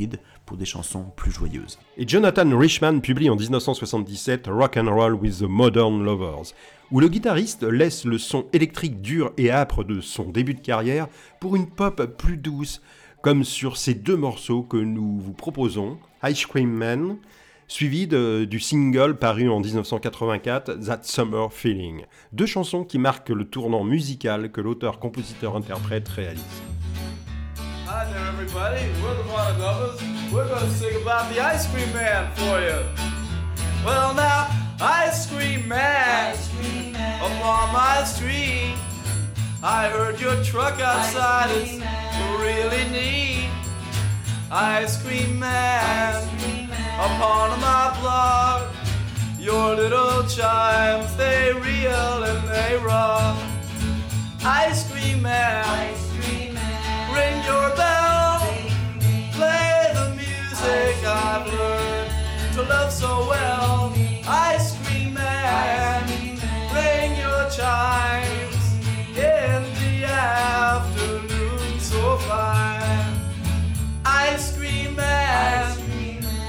pour 0.46 0.56
des 0.56 0.64
chansons 0.64 1.12
plus 1.14 1.30
joyeuses. 1.30 1.78
Et 1.98 2.08
Jonathan 2.08 2.56
Richman 2.56 3.02
publie 3.02 3.28
en 3.28 3.36
1977 3.36 4.46
Rock 4.46 4.78
and 4.78 4.88
Roll 4.90 5.12
with 5.12 5.40
the 5.40 5.42
Modern 5.42 6.02
Lovers, 6.02 6.54
où 6.90 7.00
le 7.00 7.08
guitariste 7.08 7.64
laisse 7.64 8.06
le 8.06 8.16
son 8.16 8.46
électrique 8.54 9.02
dur 9.02 9.34
et 9.36 9.50
âpre 9.50 9.84
de 9.84 10.00
son 10.00 10.30
début 10.30 10.54
de 10.54 10.60
carrière 10.60 11.06
pour 11.38 11.54
une 11.54 11.68
pop 11.68 12.02
plus 12.16 12.38
douce, 12.38 12.80
comme 13.20 13.44
sur 13.44 13.76
ces 13.76 13.92
deux 13.92 14.16
morceaux 14.16 14.62
que 14.62 14.78
nous 14.78 15.20
vous 15.20 15.34
proposons, 15.34 15.98
Ice 16.26 16.46
Cream 16.46 16.70
Man, 16.70 17.18
suivi 17.68 18.06
de- 18.06 18.44
du 18.44 18.60
single 18.60 19.16
paru 19.16 19.48
en 19.50 19.60
1984, 19.60 20.74
That 20.86 21.00
Summer 21.02 21.48
Feeling. 21.52 22.04
Deux 22.32 22.46
chansons 22.46 22.84
qui 22.84 22.98
marquent 22.98 23.30
le 23.30 23.44
tournant 23.44 23.84
musical 23.84 24.50
que 24.50 24.60
l'auteur-compositeur-interprète 24.60 26.08
réalise. 26.08 26.42
Hi 27.86 28.06
there, 28.12 28.26
everybody. 28.32 28.82
We're 29.02 29.14
the 29.22 29.58
Lovers. 29.60 30.00
We're 30.32 30.48
going 30.48 30.60
to 30.60 30.70
sing 30.74 30.96
about 31.02 31.32
the 31.32 31.40
Ice 31.40 31.66
Cream 31.68 31.92
Man 31.94 32.26
for 32.34 32.58
you. 32.60 32.82
Well, 33.84 34.14
now, 34.14 34.46
Ice 34.80 35.26
Cream 35.26 35.66
Man, 35.68 36.34
upon 37.20 37.72
my 37.72 38.04
street. 38.04 38.74
I 39.62 39.88
heard 39.88 40.20
your 40.20 40.34
truck 40.44 40.80
outside. 40.80 41.50
It's 41.52 41.78
really 42.40 42.84
neat. 42.90 43.48
Ice 44.56 45.02
Cream 45.02 45.40
Man, 45.40 46.28
upon 46.94 47.58
my 47.60 47.98
block. 48.00 48.72
Your 49.36 49.74
little 49.74 50.22
chimes, 50.28 51.16
they 51.16 51.52
reel 51.52 52.22
and 52.22 52.48
they 52.48 52.76
rock. 52.76 53.36
Ice 54.44 54.88
Cream 54.92 55.22
Man, 55.22 55.94
ring 57.12 57.42
your 57.42 57.74
bell. 57.74 58.38
Play 59.32 59.90
the 59.92 60.14
music 60.14 61.04
I've 61.04 61.52
learned 61.52 62.12
to 62.54 62.62
love 62.62 62.92
so 62.92 63.26
well. 63.28 63.92
Ice 64.24 64.78
Cream 64.84 65.14
Man, 65.14 66.08
ring 66.72 67.18
your 67.18 67.50
chimes 67.50 68.74
in 69.16 69.64
the 69.80 70.04
afternoon 70.04 71.03
Man, 74.96 75.76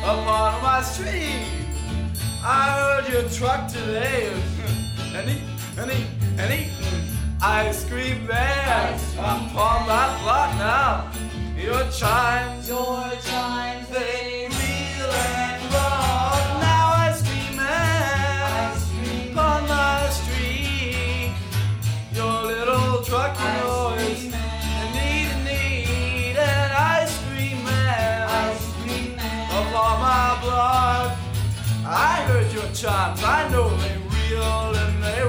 upon 0.04 0.62
my 0.62 0.82
street. 0.82 1.46
I 2.44 3.02
heard 3.02 3.12
your 3.12 3.30
truck 3.30 3.68
today, 3.68 4.32
he, 5.90 6.06
and 6.38 6.52
he, 6.52 6.70
ice 7.42 7.86
cream 7.90 8.28
man, 8.28 9.00
upon 9.18 9.88
my 9.88 10.20
block 10.22 10.56
now. 10.58 11.12
Your 11.58 11.90
chimes, 11.92 12.70
your 12.70 13.10
chimes, 13.24 13.88
they 13.90 14.50
block. 30.66 31.18
I 31.86 32.26
heard 32.28 32.52
your 32.52 32.68
chimes, 32.74 33.24
I 33.24 33.48
know 33.52 33.70
they're 33.82 34.00
real, 34.18 34.76
and 34.82 35.04
they 35.04 35.25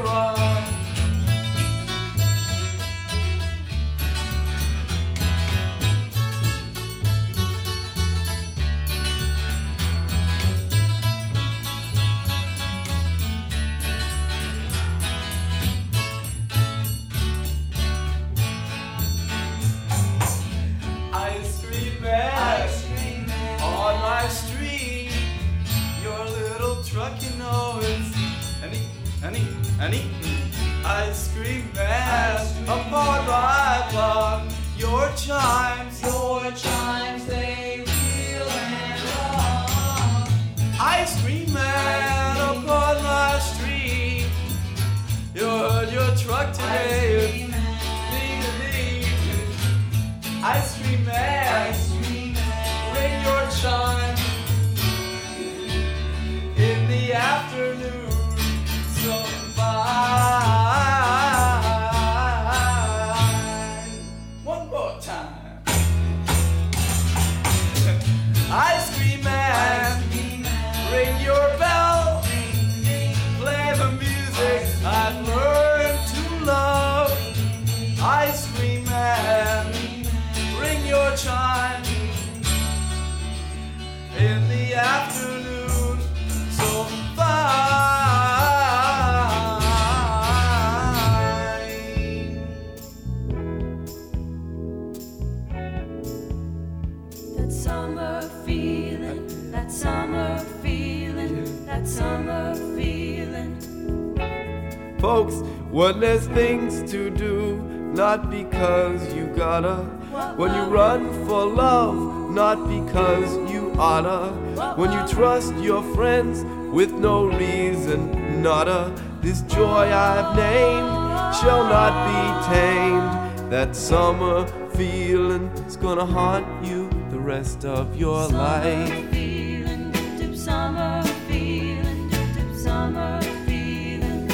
not 112.37 112.69
because 112.69 113.35
you 113.51 113.73
oughta. 113.79 114.31
When 114.77 114.93
you 114.93 115.03
trust 115.09 115.55
your 115.57 115.83
friends 115.95 116.45
with 116.71 116.93
no 116.93 117.25
reason, 117.25 118.43
nada. 118.43 118.95
This 119.23 119.41
joy 119.43 119.91
I've 119.91 120.37
named 120.37 121.35
shall 121.41 121.65
not 121.65 121.95
be 122.11 122.55
tamed. 122.55 123.51
That 123.51 123.75
summer 123.75 124.47
feeling 124.47 124.67
feeling's 124.77 125.77
gonna 125.77 126.05
haunt 126.05 126.47
you 126.63 126.91
the 127.11 127.19
rest 127.19 127.65
of 127.65 127.97
your 127.97 128.29
life. 128.29 129.11
feeling, 129.11 129.91
dip 130.19 130.37
summer 130.37 131.03
feeling, 131.29 132.11
dip 132.11 132.55
summer 132.55 133.23
feeling. 133.47 134.29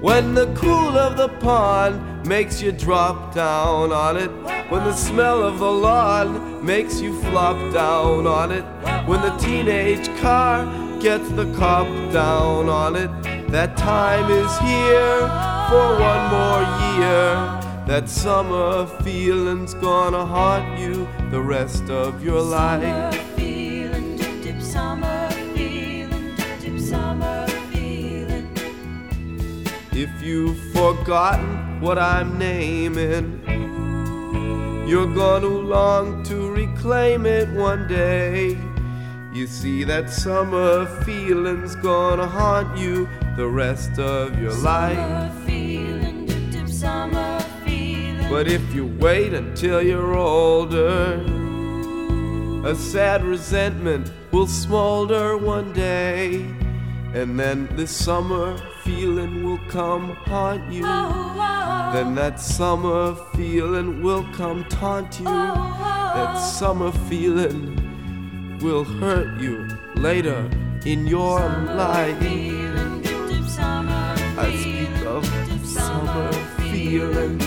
When 0.00 0.34
the 0.34 0.46
cool 0.54 0.96
of 0.96 1.16
the 1.16 1.28
pond 1.40 2.24
makes 2.24 2.62
you 2.62 2.70
drop 2.70 3.34
down 3.34 3.90
on 3.90 4.16
it. 4.16 4.57
When 4.68 4.84
the 4.84 4.92
smell 4.92 5.42
of 5.42 5.60
the 5.60 5.72
lawn 5.72 6.62
makes 6.62 7.00
you 7.00 7.18
flop 7.22 7.56
down 7.72 8.26
on 8.26 8.52
it. 8.52 8.64
When 9.06 9.22
the 9.22 9.34
teenage 9.38 10.14
car 10.20 10.66
gets 11.00 11.26
the 11.30 11.50
cop 11.54 11.86
down 12.12 12.68
on 12.68 12.94
it. 12.94 13.10
That 13.50 13.78
time 13.78 14.30
is 14.30 14.58
here 14.58 15.20
for 15.70 15.98
one 15.98 16.24
more 16.36 16.62
year. 16.98 17.58
That 17.86 18.10
summer 18.10 18.86
feeling's 19.02 19.72
gonna 19.72 20.26
haunt 20.26 20.78
you 20.78 21.08
the 21.30 21.40
rest 21.40 21.88
of 21.88 22.22
your 22.22 22.42
life. 22.42 22.82
Summer 22.82 23.12
feeling, 23.36 24.16
dip 24.16 24.42
dip 24.42 24.60
summer 24.60 25.30
feeling, 25.54 26.36
dip 26.36 26.60
dip 26.60 26.78
summer 26.78 27.46
feeling. 27.72 28.54
If 29.92 30.10
you've 30.20 30.60
forgotten 30.74 31.80
what 31.80 31.98
I'm 31.98 32.36
naming, 32.38 33.47
you're 34.88 35.14
gonna 35.14 35.46
long 35.46 36.22
to 36.22 36.50
reclaim 36.50 37.26
it 37.26 37.46
one 37.50 37.86
day. 37.86 38.56
You 39.34 39.46
see, 39.46 39.84
that 39.84 40.08
summer 40.08 40.86
feeling's 41.04 41.76
gonna 41.76 42.26
haunt 42.26 42.78
you 42.78 43.06
the 43.36 43.46
rest 43.46 43.98
of 43.98 44.40
your 44.40 44.54
life. 44.54 44.96
Summer 44.96 45.32
feeling, 45.44 46.24
dip 46.24 46.50
dip 46.50 46.68
summer 46.68 47.38
feeling. 47.66 48.30
But 48.30 48.48
if 48.48 48.62
you 48.74 48.86
wait 48.98 49.34
until 49.34 49.82
you're 49.82 50.16
older, 50.16 51.22
a 52.64 52.74
sad 52.74 53.22
resentment 53.24 54.10
will 54.32 54.46
smolder 54.46 55.36
one 55.36 55.74
day. 55.74 56.46
And 57.12 57.38
then 57.38 57.68
this 57.76 57.90
summer 57.90 58.58
feeling 58.88 59.44
will 59.44 59.60
come 59.68 60.16
haunt 60.24 60.72
you. 60.72 60.82
Then 61.92 62.14
that 62.14 62.40
summer 62.40 63.14
feeling 63.36 64.02
will 64.02 64.24
come 64.32 64.64
taunt 64.70 65.18
you. 65.18 65.26
That 65.26 66.36
summer 66.36 66.90
feeling 67.08 67.60
will 68.62 68.84
hurt 68.84 69.40
you 69.40 69.68
later 69.94 70.50
in 70.86 71.06
your 71.06 71.40
life. 71.82 72.18
feeling, 72.18 73.04
summer 73.46 74.14
I 74.38 74.56
speak 74.56 75.06
of 75.06 75.26
summer 75.66 76.32
feeling. 76.56 77.38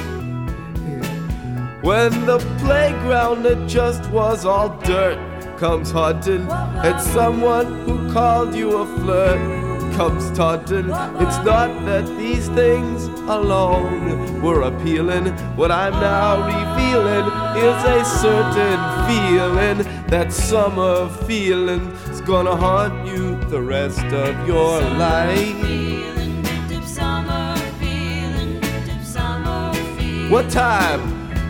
When 1.81 2.11
the 2.27 2.37
playground 2.59 3.43
that 3.43 3.67
just 3.67 4.07
was 4.11 4.45
all 4.45 4.69
dirt 4.83 5.17
comes 5.57 5.89
haunting, 5.89 6.47
and 6.87 7.01
someone 7.01 7.67
who 7.85 8.13
called 8.13 8.53
you 8.53 8.77
a 8.77 8.85
flirt 8.99 9.70
comes 10.01 10.35
taunting. 10.35 10.89
It's 11.23 11.39
not 11.45 11.85
that 11.85 12.07
these 12.17 12.47
things 12.49 13.03
alone 13.29 14.41
were 14.41 14.61
appealing. 14.63 15.27
What 15.55 15.69
I'm 15.71 15.93
now 15.93 16.31
revealing 16.53 17.27
is 17.67 17.79
a 17.97 18.03
certain 18.23 18.79
feeling. 19.09 19.77
That 20.07 20.33
summer 20.33 21.07
feeling 21.27 21.81
is 22.09 22.19
gonna 22.21 22.55
haunt 22.55 23.05
you 23.05 23.39
the 23.51 23.61
rest 23.61 24.03
of 24.05 24.47
your 24.47 24.81
life. 24.81 25.61
feeling, 25.61 26.41
dip 26.41 26.67
dip 26.67 26.83
summer 26.83 27.55
feeling, 27.79 28.59
dip 28.59 28.85
dip 28.85 29.03
summer 29.03 29.71
feeling. 29.97 30.31
What 30.31 30.49
time? 30.49 31.01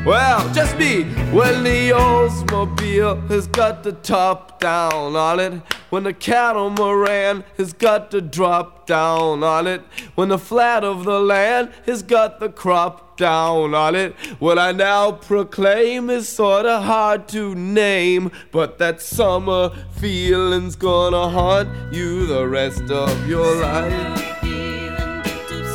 Well, 0.04 0.54
just 0.54 0.78
me. 0.78 1.04
When 1.32 1.64
the 1.64 1.92
Oldsmobile 1.92 3.30
has 3.30 3.48
got 3.48 3.84
the 3.84 3.94
top 3.94 4.60
down 4.60 5.16
on 5.16 5.40
it. 5.40 5.54
When 5.92 6.04
the 6.06 6.14
catamaran 6.14 7.44
has 7.58 7.74
got 7.74 8.12
the 8.12 8.22
drop 8.22 8.88
down 8.88 9.44
on 9.44 9.68
it. 9.68 9.82
When 10.16 10.30
the 10.30 10.38
flat 10.38 10.86
of 10.86 11.04
the 11.04 11.20
land 11.20 11.70
has 11.86 12.02
got 12.02 12.40
the 12.40 12.48
crop 12.48 13.18
down 13.18 13.76
on 13.76 13.94
it. 13.94 14.16
What 14.40 14.58
I 14.58 14.72
now 14.72 15.12
proclaim 15.12 16.10
is 16.10 16.30
sorta 16.30 16.80
hard 16.80 17.28
to 17.30 17.54
name. 17.54 18.32
But 18.52 18.78
that 18.78 19.02
summer 19.02 19.72
feeling's 19.98 20.78
gonna 20.78 21.28
haunt 21.28 21.94
you 21.94 22.26
the 22.26 22.48
rest 22.48 22.90
of 22.90 23.28
your 23.28 23.54
life. 23.58 24.40
feeling, 24.42 25.22
dip 25.24 25.50
dip 25.50 25.66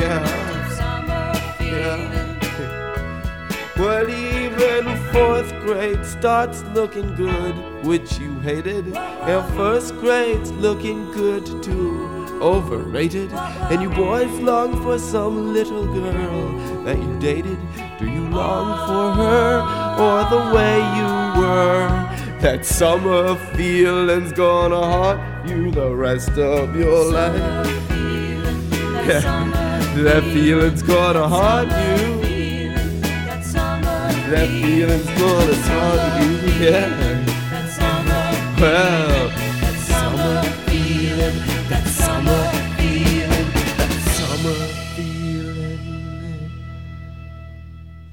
Yeah. 0.00 0.20
dip 0.52 0.68
summer 3.78 4.25
feeling. 4.56 4.86
Even 4.86 5.12
fourth 5.12 5.50
grade 5.60 6.04
starts 6.04 6.62
looking 6.74 7.14
good, 7.14 7.54
which 7.84 8.18
you 8.18 8.38
hated. 8.40 8.96
And 8.96 9.54
first 9.54 9.94
grade's 9.96 10.50
looking 10.52 11.10
good 11.12 11.46
too, 11.62 12.26
overrated. 12.40 13.32
And 13.32 13.82
you 13.82 13.90
boys 13.90 14.30
long 14.40 14.82
for 14.82 14.98
some 14.98 15.52
little 15.52 15.86
girl 15.86 16.84
that 16.84 16.98
you 16.98 17.18
dated. 17.18 17.58
Do 17.98 18.06
you 18.08 18.28
long 18.28 18.86
for 18.86 19.22
her 19.22 19.60
or 19.98 20.24
the 20.30 20.54
way 20.54 20.76
you 20.96 21.40
were? 21.40 21.88
That 22.40 22.64
summer 22.64 23.34
feeling's 23.56 24.32
gonna 24.32 24.76
haunt 24.76 25.48
you 25.48 25.70
the 25.70 25.94
rest 25.94 26.30
of 26.30 26.76
your 26.76 27.04
life. 27.10 27.66
Yeah. 29.06 29.22
That 29.96 30.22
feeling's 30.24 30.82
gonna 30.82 31.26
haunt 31.26 31.70
you. 31.70 32.35
That 34.30 34.48
feeling's 34.48 35.06
gonna 35.20 35.54
haunt 35.54 36.02
you, 36.20 36.64
yeah. 36.64 36.88
Well, 38.58 39.30
that 39.60 39.76
summer 39.78 40.42
feeling, 40.66 41.36
that 41.68 41.86
summer 41.86 42.42
feeling, 42.76 43.46
that 43.76 43.92
summer 44.16 44.56
feeling. 44.96 45.78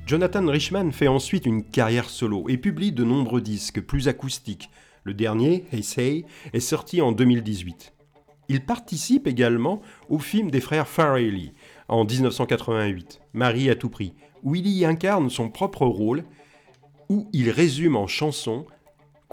Jonathan 0.05 0.45
Richman 0.45 0.91
fait 0.91 1.07
ensuite 1.07 1.47
une 1.47 1.63
carrière 1.63 2.09
solo 2.09 2.47
et 2.47 2.57
publie 2.57 2.91
de 2.91 3.03
nombreux 3.03 3.41
disques 3.41 3.81
plus 3.81 4.07
acoustiques. 4.07 4.69
Le 5.03 5.15
dernier, 5.15 5.65
Hey 5.71 5.81
Say, 5.81 6.25
est 6.53 6.59
sorti 6.59 7.01
en 7.01 7.11
2018. 7.11 7.91
Il 8.49 8.63
participe 8.63 9.25
également 9.25 9.81
au 10.09 10.19
film 10.19 10.51
des 10.51 10.61
frères 10.61 10.87
Farrelly 10.87 11.53
en 11.87 12.05
1988, 12.05 13.19
Marie 13.33 13.69
à 13.71 13.75
tout 13.75 13.89
prix, 13.89 14.13
où 14.43 14.55
incarne 14.83 15.29
son 15.29 15.49
propre 15.49 15.85
rôle, 15.85 16.25
où 17.09 17.29
il 17.33 17.49
résume 17.49 17.95
en 17.95 18.07
chansons, 18.07 18.65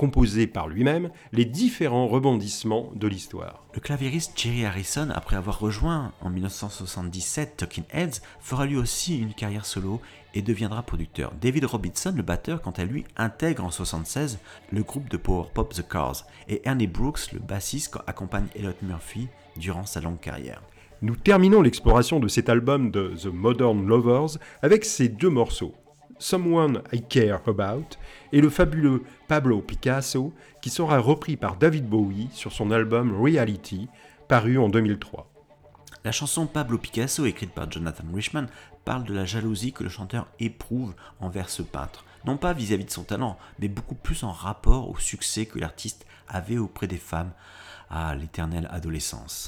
composées 0.00 0.46
par 0.46 0.66
lui-même, 0.66 1.10
les 1.32 1.44
différents 1.44 2.08
rebondissements 2.08 2.90
de 2.94 3.06
l'histoire. 3.06 3.66
Le 3.74 3.80
claviériste 3.80 4.32
Jerry 4.34 4.64
Harrison, 4.64 5.10
après 5.14 5.36
avoir 5.36 5.60
rejoint 5.60 6.12
en 6.22 6.30
1977 6.30 7.58
Talking 7.58 7.84
Heads, 7.92 8.22
fera 8.40 8.64
lui 8.64 8.78
aussi 8.78 9.18
une 9.18 9.34
carrière 9.34 9.66
solo 9.66 10.00
et 10.32 10.40
deviendra 10.40 10.82
producteur. 10.82 11.34
David 11.38 11.66
Robinson, 11.66 12.14
le 12.16 12.22
batteur, 12.22 12.62
quant 12.62 12.70
à 12.70 12.84
lui, 12.84 13.04
intègre 13.18 13.62
en 13.62 13.68
1976 13.68 14.38
le 14.72 14.82
groupe 14.82 15.10
de 15.10 15.18
power 15.18 15.48
pop 15.52 15.74
The 15.74 15.86
Cars, 15.86 16.24
et 16.48 16.62
Ernie 16.66 16.86
Brooks, 16.86 17.32
le 17.32 17.38
bassiste, 17.38 17.98
accompagne 18.06 18.46
Elliot 18.54 18.72
Murphy 18.80 19.28
durant 19.58 19.84
sa 19.84 20.00
longue 20.00 20.20
carrière. 20.20 20.62
Nous 21.02 21.16
terminons 21.16 21.62
l'exploration 21.62 22.20
de 22.20 22.28
cet 22.28 22.50
album 22.50 22.90
de 22.90 23.14
The 23.16 23.32
Modern 23.32 23.86
Lovers 23.86 24.36
avec 24.60 24.84
ces 24.84 25.08
deux 25.08 25.30
morceaux, 25.30 25.74
Someone 26.18 26.82
I 26.92 27.02
Care 27.02 27.40
About 27.46 27.96
et 28.32 28.42
le 28.42 28.50
fabuleux 28.50 29.04
Pablo 29.26 29.62
Picasso 29.62 30.34
qui 30.60 30.68
sera 30.68 30.98
repris 30.98 31.38
par 31.38 31.56
David 31.56 31.88
Bowie 31.88 32.28
sur 32.34 32.52
son 32.52 32.70
album 32.70 33.18
Reality 33.18 33.88
paru 34.28 34.58
en 34.58 34.68
2003. 34.68 35.26
La 36.04 36.12
chanson 36.12 36.46
Pablo 36.46 36.76
Picasso, 36.76 37.24
écrite 37.24 37.52
par 37.52 37.70
Jonathan 37.70 38.04
Richman, 38.14 38.48
parle 38.84 39.04
de 39.04 39.14
la 39.14 39.24
jalousie 39.24 39.72
que 39.72 39.84
le 39.84 39.88
chanteur 39.88 40.26
éprouve 40.38 40.94
envers 41.18 41.48
ce 41.48 41.62
peintre. 41.62 42.04
Non 42.26 42.36
pas 42.36 42.52
vis-à-vis 42.52 42.84
de 42.84 42.90
son 42.90 43.04
talent, 43.04 43.38
mais 43.58 43.68
beaucoup 43.68 43.94
plus 43.94 44.22
en 44.22 44.32
rapport 44.32 44.90
au 44.90 44.98
succès 44.98 45.46
que 45.46 45.58
l'artiste 45.58 46.04
avait 46.28 46.58
auprès 46.58 46.86
des 46.88 46.98
femmes 46.98 47.32
à 47.88 48.14
l'éternelle 48.14 48.68
adolescence. 48.70 49.46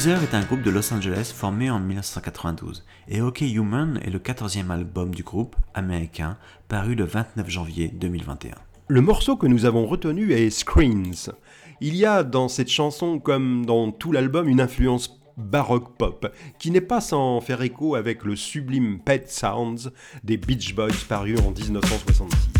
Weezer 0.00 0.22
est 0.22 0.34
un 0.34 0.40
groupe 0.40 0.62
de 0.62 0.70
Los 0.70 0.94
Angeles 0.94 1.30
formé 1.36 1.70
en 1.70 1.78
1992 1.78 2.86
et 3.08 3.20
OK 3.20 3.42
Human 3.42 4.00
est 4.02 4.08
le 4.08 4.18
14e 4.18 4.70
album 4.70 5.14
du 5.14 5.22
groupe 5.22 5.56
américain 5.74 6.38
paru 6.68 6.94
le 6.94 7.04
29 7.04 7.50
janvier 7.50 7.88
2021. 7.88 8.54
Le 8.88 9.00
morceau 9.02 9.36
que 9.36 9.46
nous 9.46 9.66
avons 9.66 9.84
retenu 9.84 10.32
est 10.32 10.48
Screens. 10.48 11.32
Il 11.82 11.96
y 11.96 12.06
a 12.06 12.22
dans 12.22 12.48
cette 12.48 12.70
chanson, 12.70 13.18
comme 13.18 13.66
dans 13.66 13.92
tout 13.92 14.10
l'album, 14.10 14.48
une 14.48 14.62
influence 14.62 15.20
baroque 15.36 15.94
pop, 15.98 16.34
qui 16.58 16.70
n'est 16.70 16.80
pas 16.80 17.02
sans 17.02 17.42
faire 17.42 17.60
écho 17.60 17.94
avec 17.94 18.24
le 18.24 18.36
sublime 18.36 19.00
Pet 19.00 19.30
Sounds 19.30 19.90
des 20.24 20.38
Beach 20.38 20.74
Boys 20.74 21.04
paru 21.10 21.36
en 21.40 21.50
1966. 21.50 22.59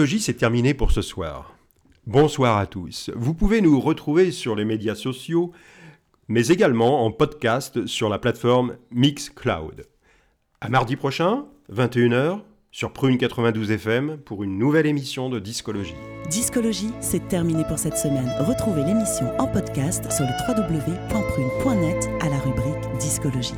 Discologie, 0.00 0.20
c'est 0.24 0.32
terminé 0.32 0.72
pour 0.72 0.92
ce 0.92 1.02
soir. 1.02 1.54
Bonsoir 2.06 2.56
à 2.56 2.66
tous. 2.66 3.10
Vous 3.16 3.34
pouvez 3.34 3.60
nous 3.60 3.78
retrouver 3.78 4.30
sur 4.30 4.56
les 4.56 4.64
médias 4.64 4.94
sociaux, 4.94 5.52
mais 6.26 6.48
également 6.48 7.04
en 7.04 7.10
podcast 7.10 7.84
sur 7.84 8.08
la 8.08 8.18
plateforme 8.18 8.78
Mixcloud. 8.92 9.84
À 10.62 10.70
mardi 10.70 10.96
prochain, 10.96 11.44
21h, 11.70 12.40
sur 12.70 12.94
Prune 12.94 13.18
92 13.18 13.72
FM, 13.72 14.16
pour 14.24 14.42
une 14.42 14.56
nouvelle 14.56 14.86
émission 14.86 15.28
de 15.28 15.38
Discologie. 15.38 15.96
Discologie, 16.30 16.92
c'est 17.02 17.28
terminé 17.28 17.62
pour 17.64 17.78
cette 17.78 17.98
semaine. 17.98 18.32
Retrouvez 18.40 18.84
l'émission 18.84 19.38
en 19.38 19.48
podcast 19.48 20.10
sur 20.10 20.24
le 20.24 20.32
www.prune.net 20.48 22.08
à 22.22 22.30
la 22.30 22.38
rubrique 22.38 22.98
Discologie. 22.98 23.52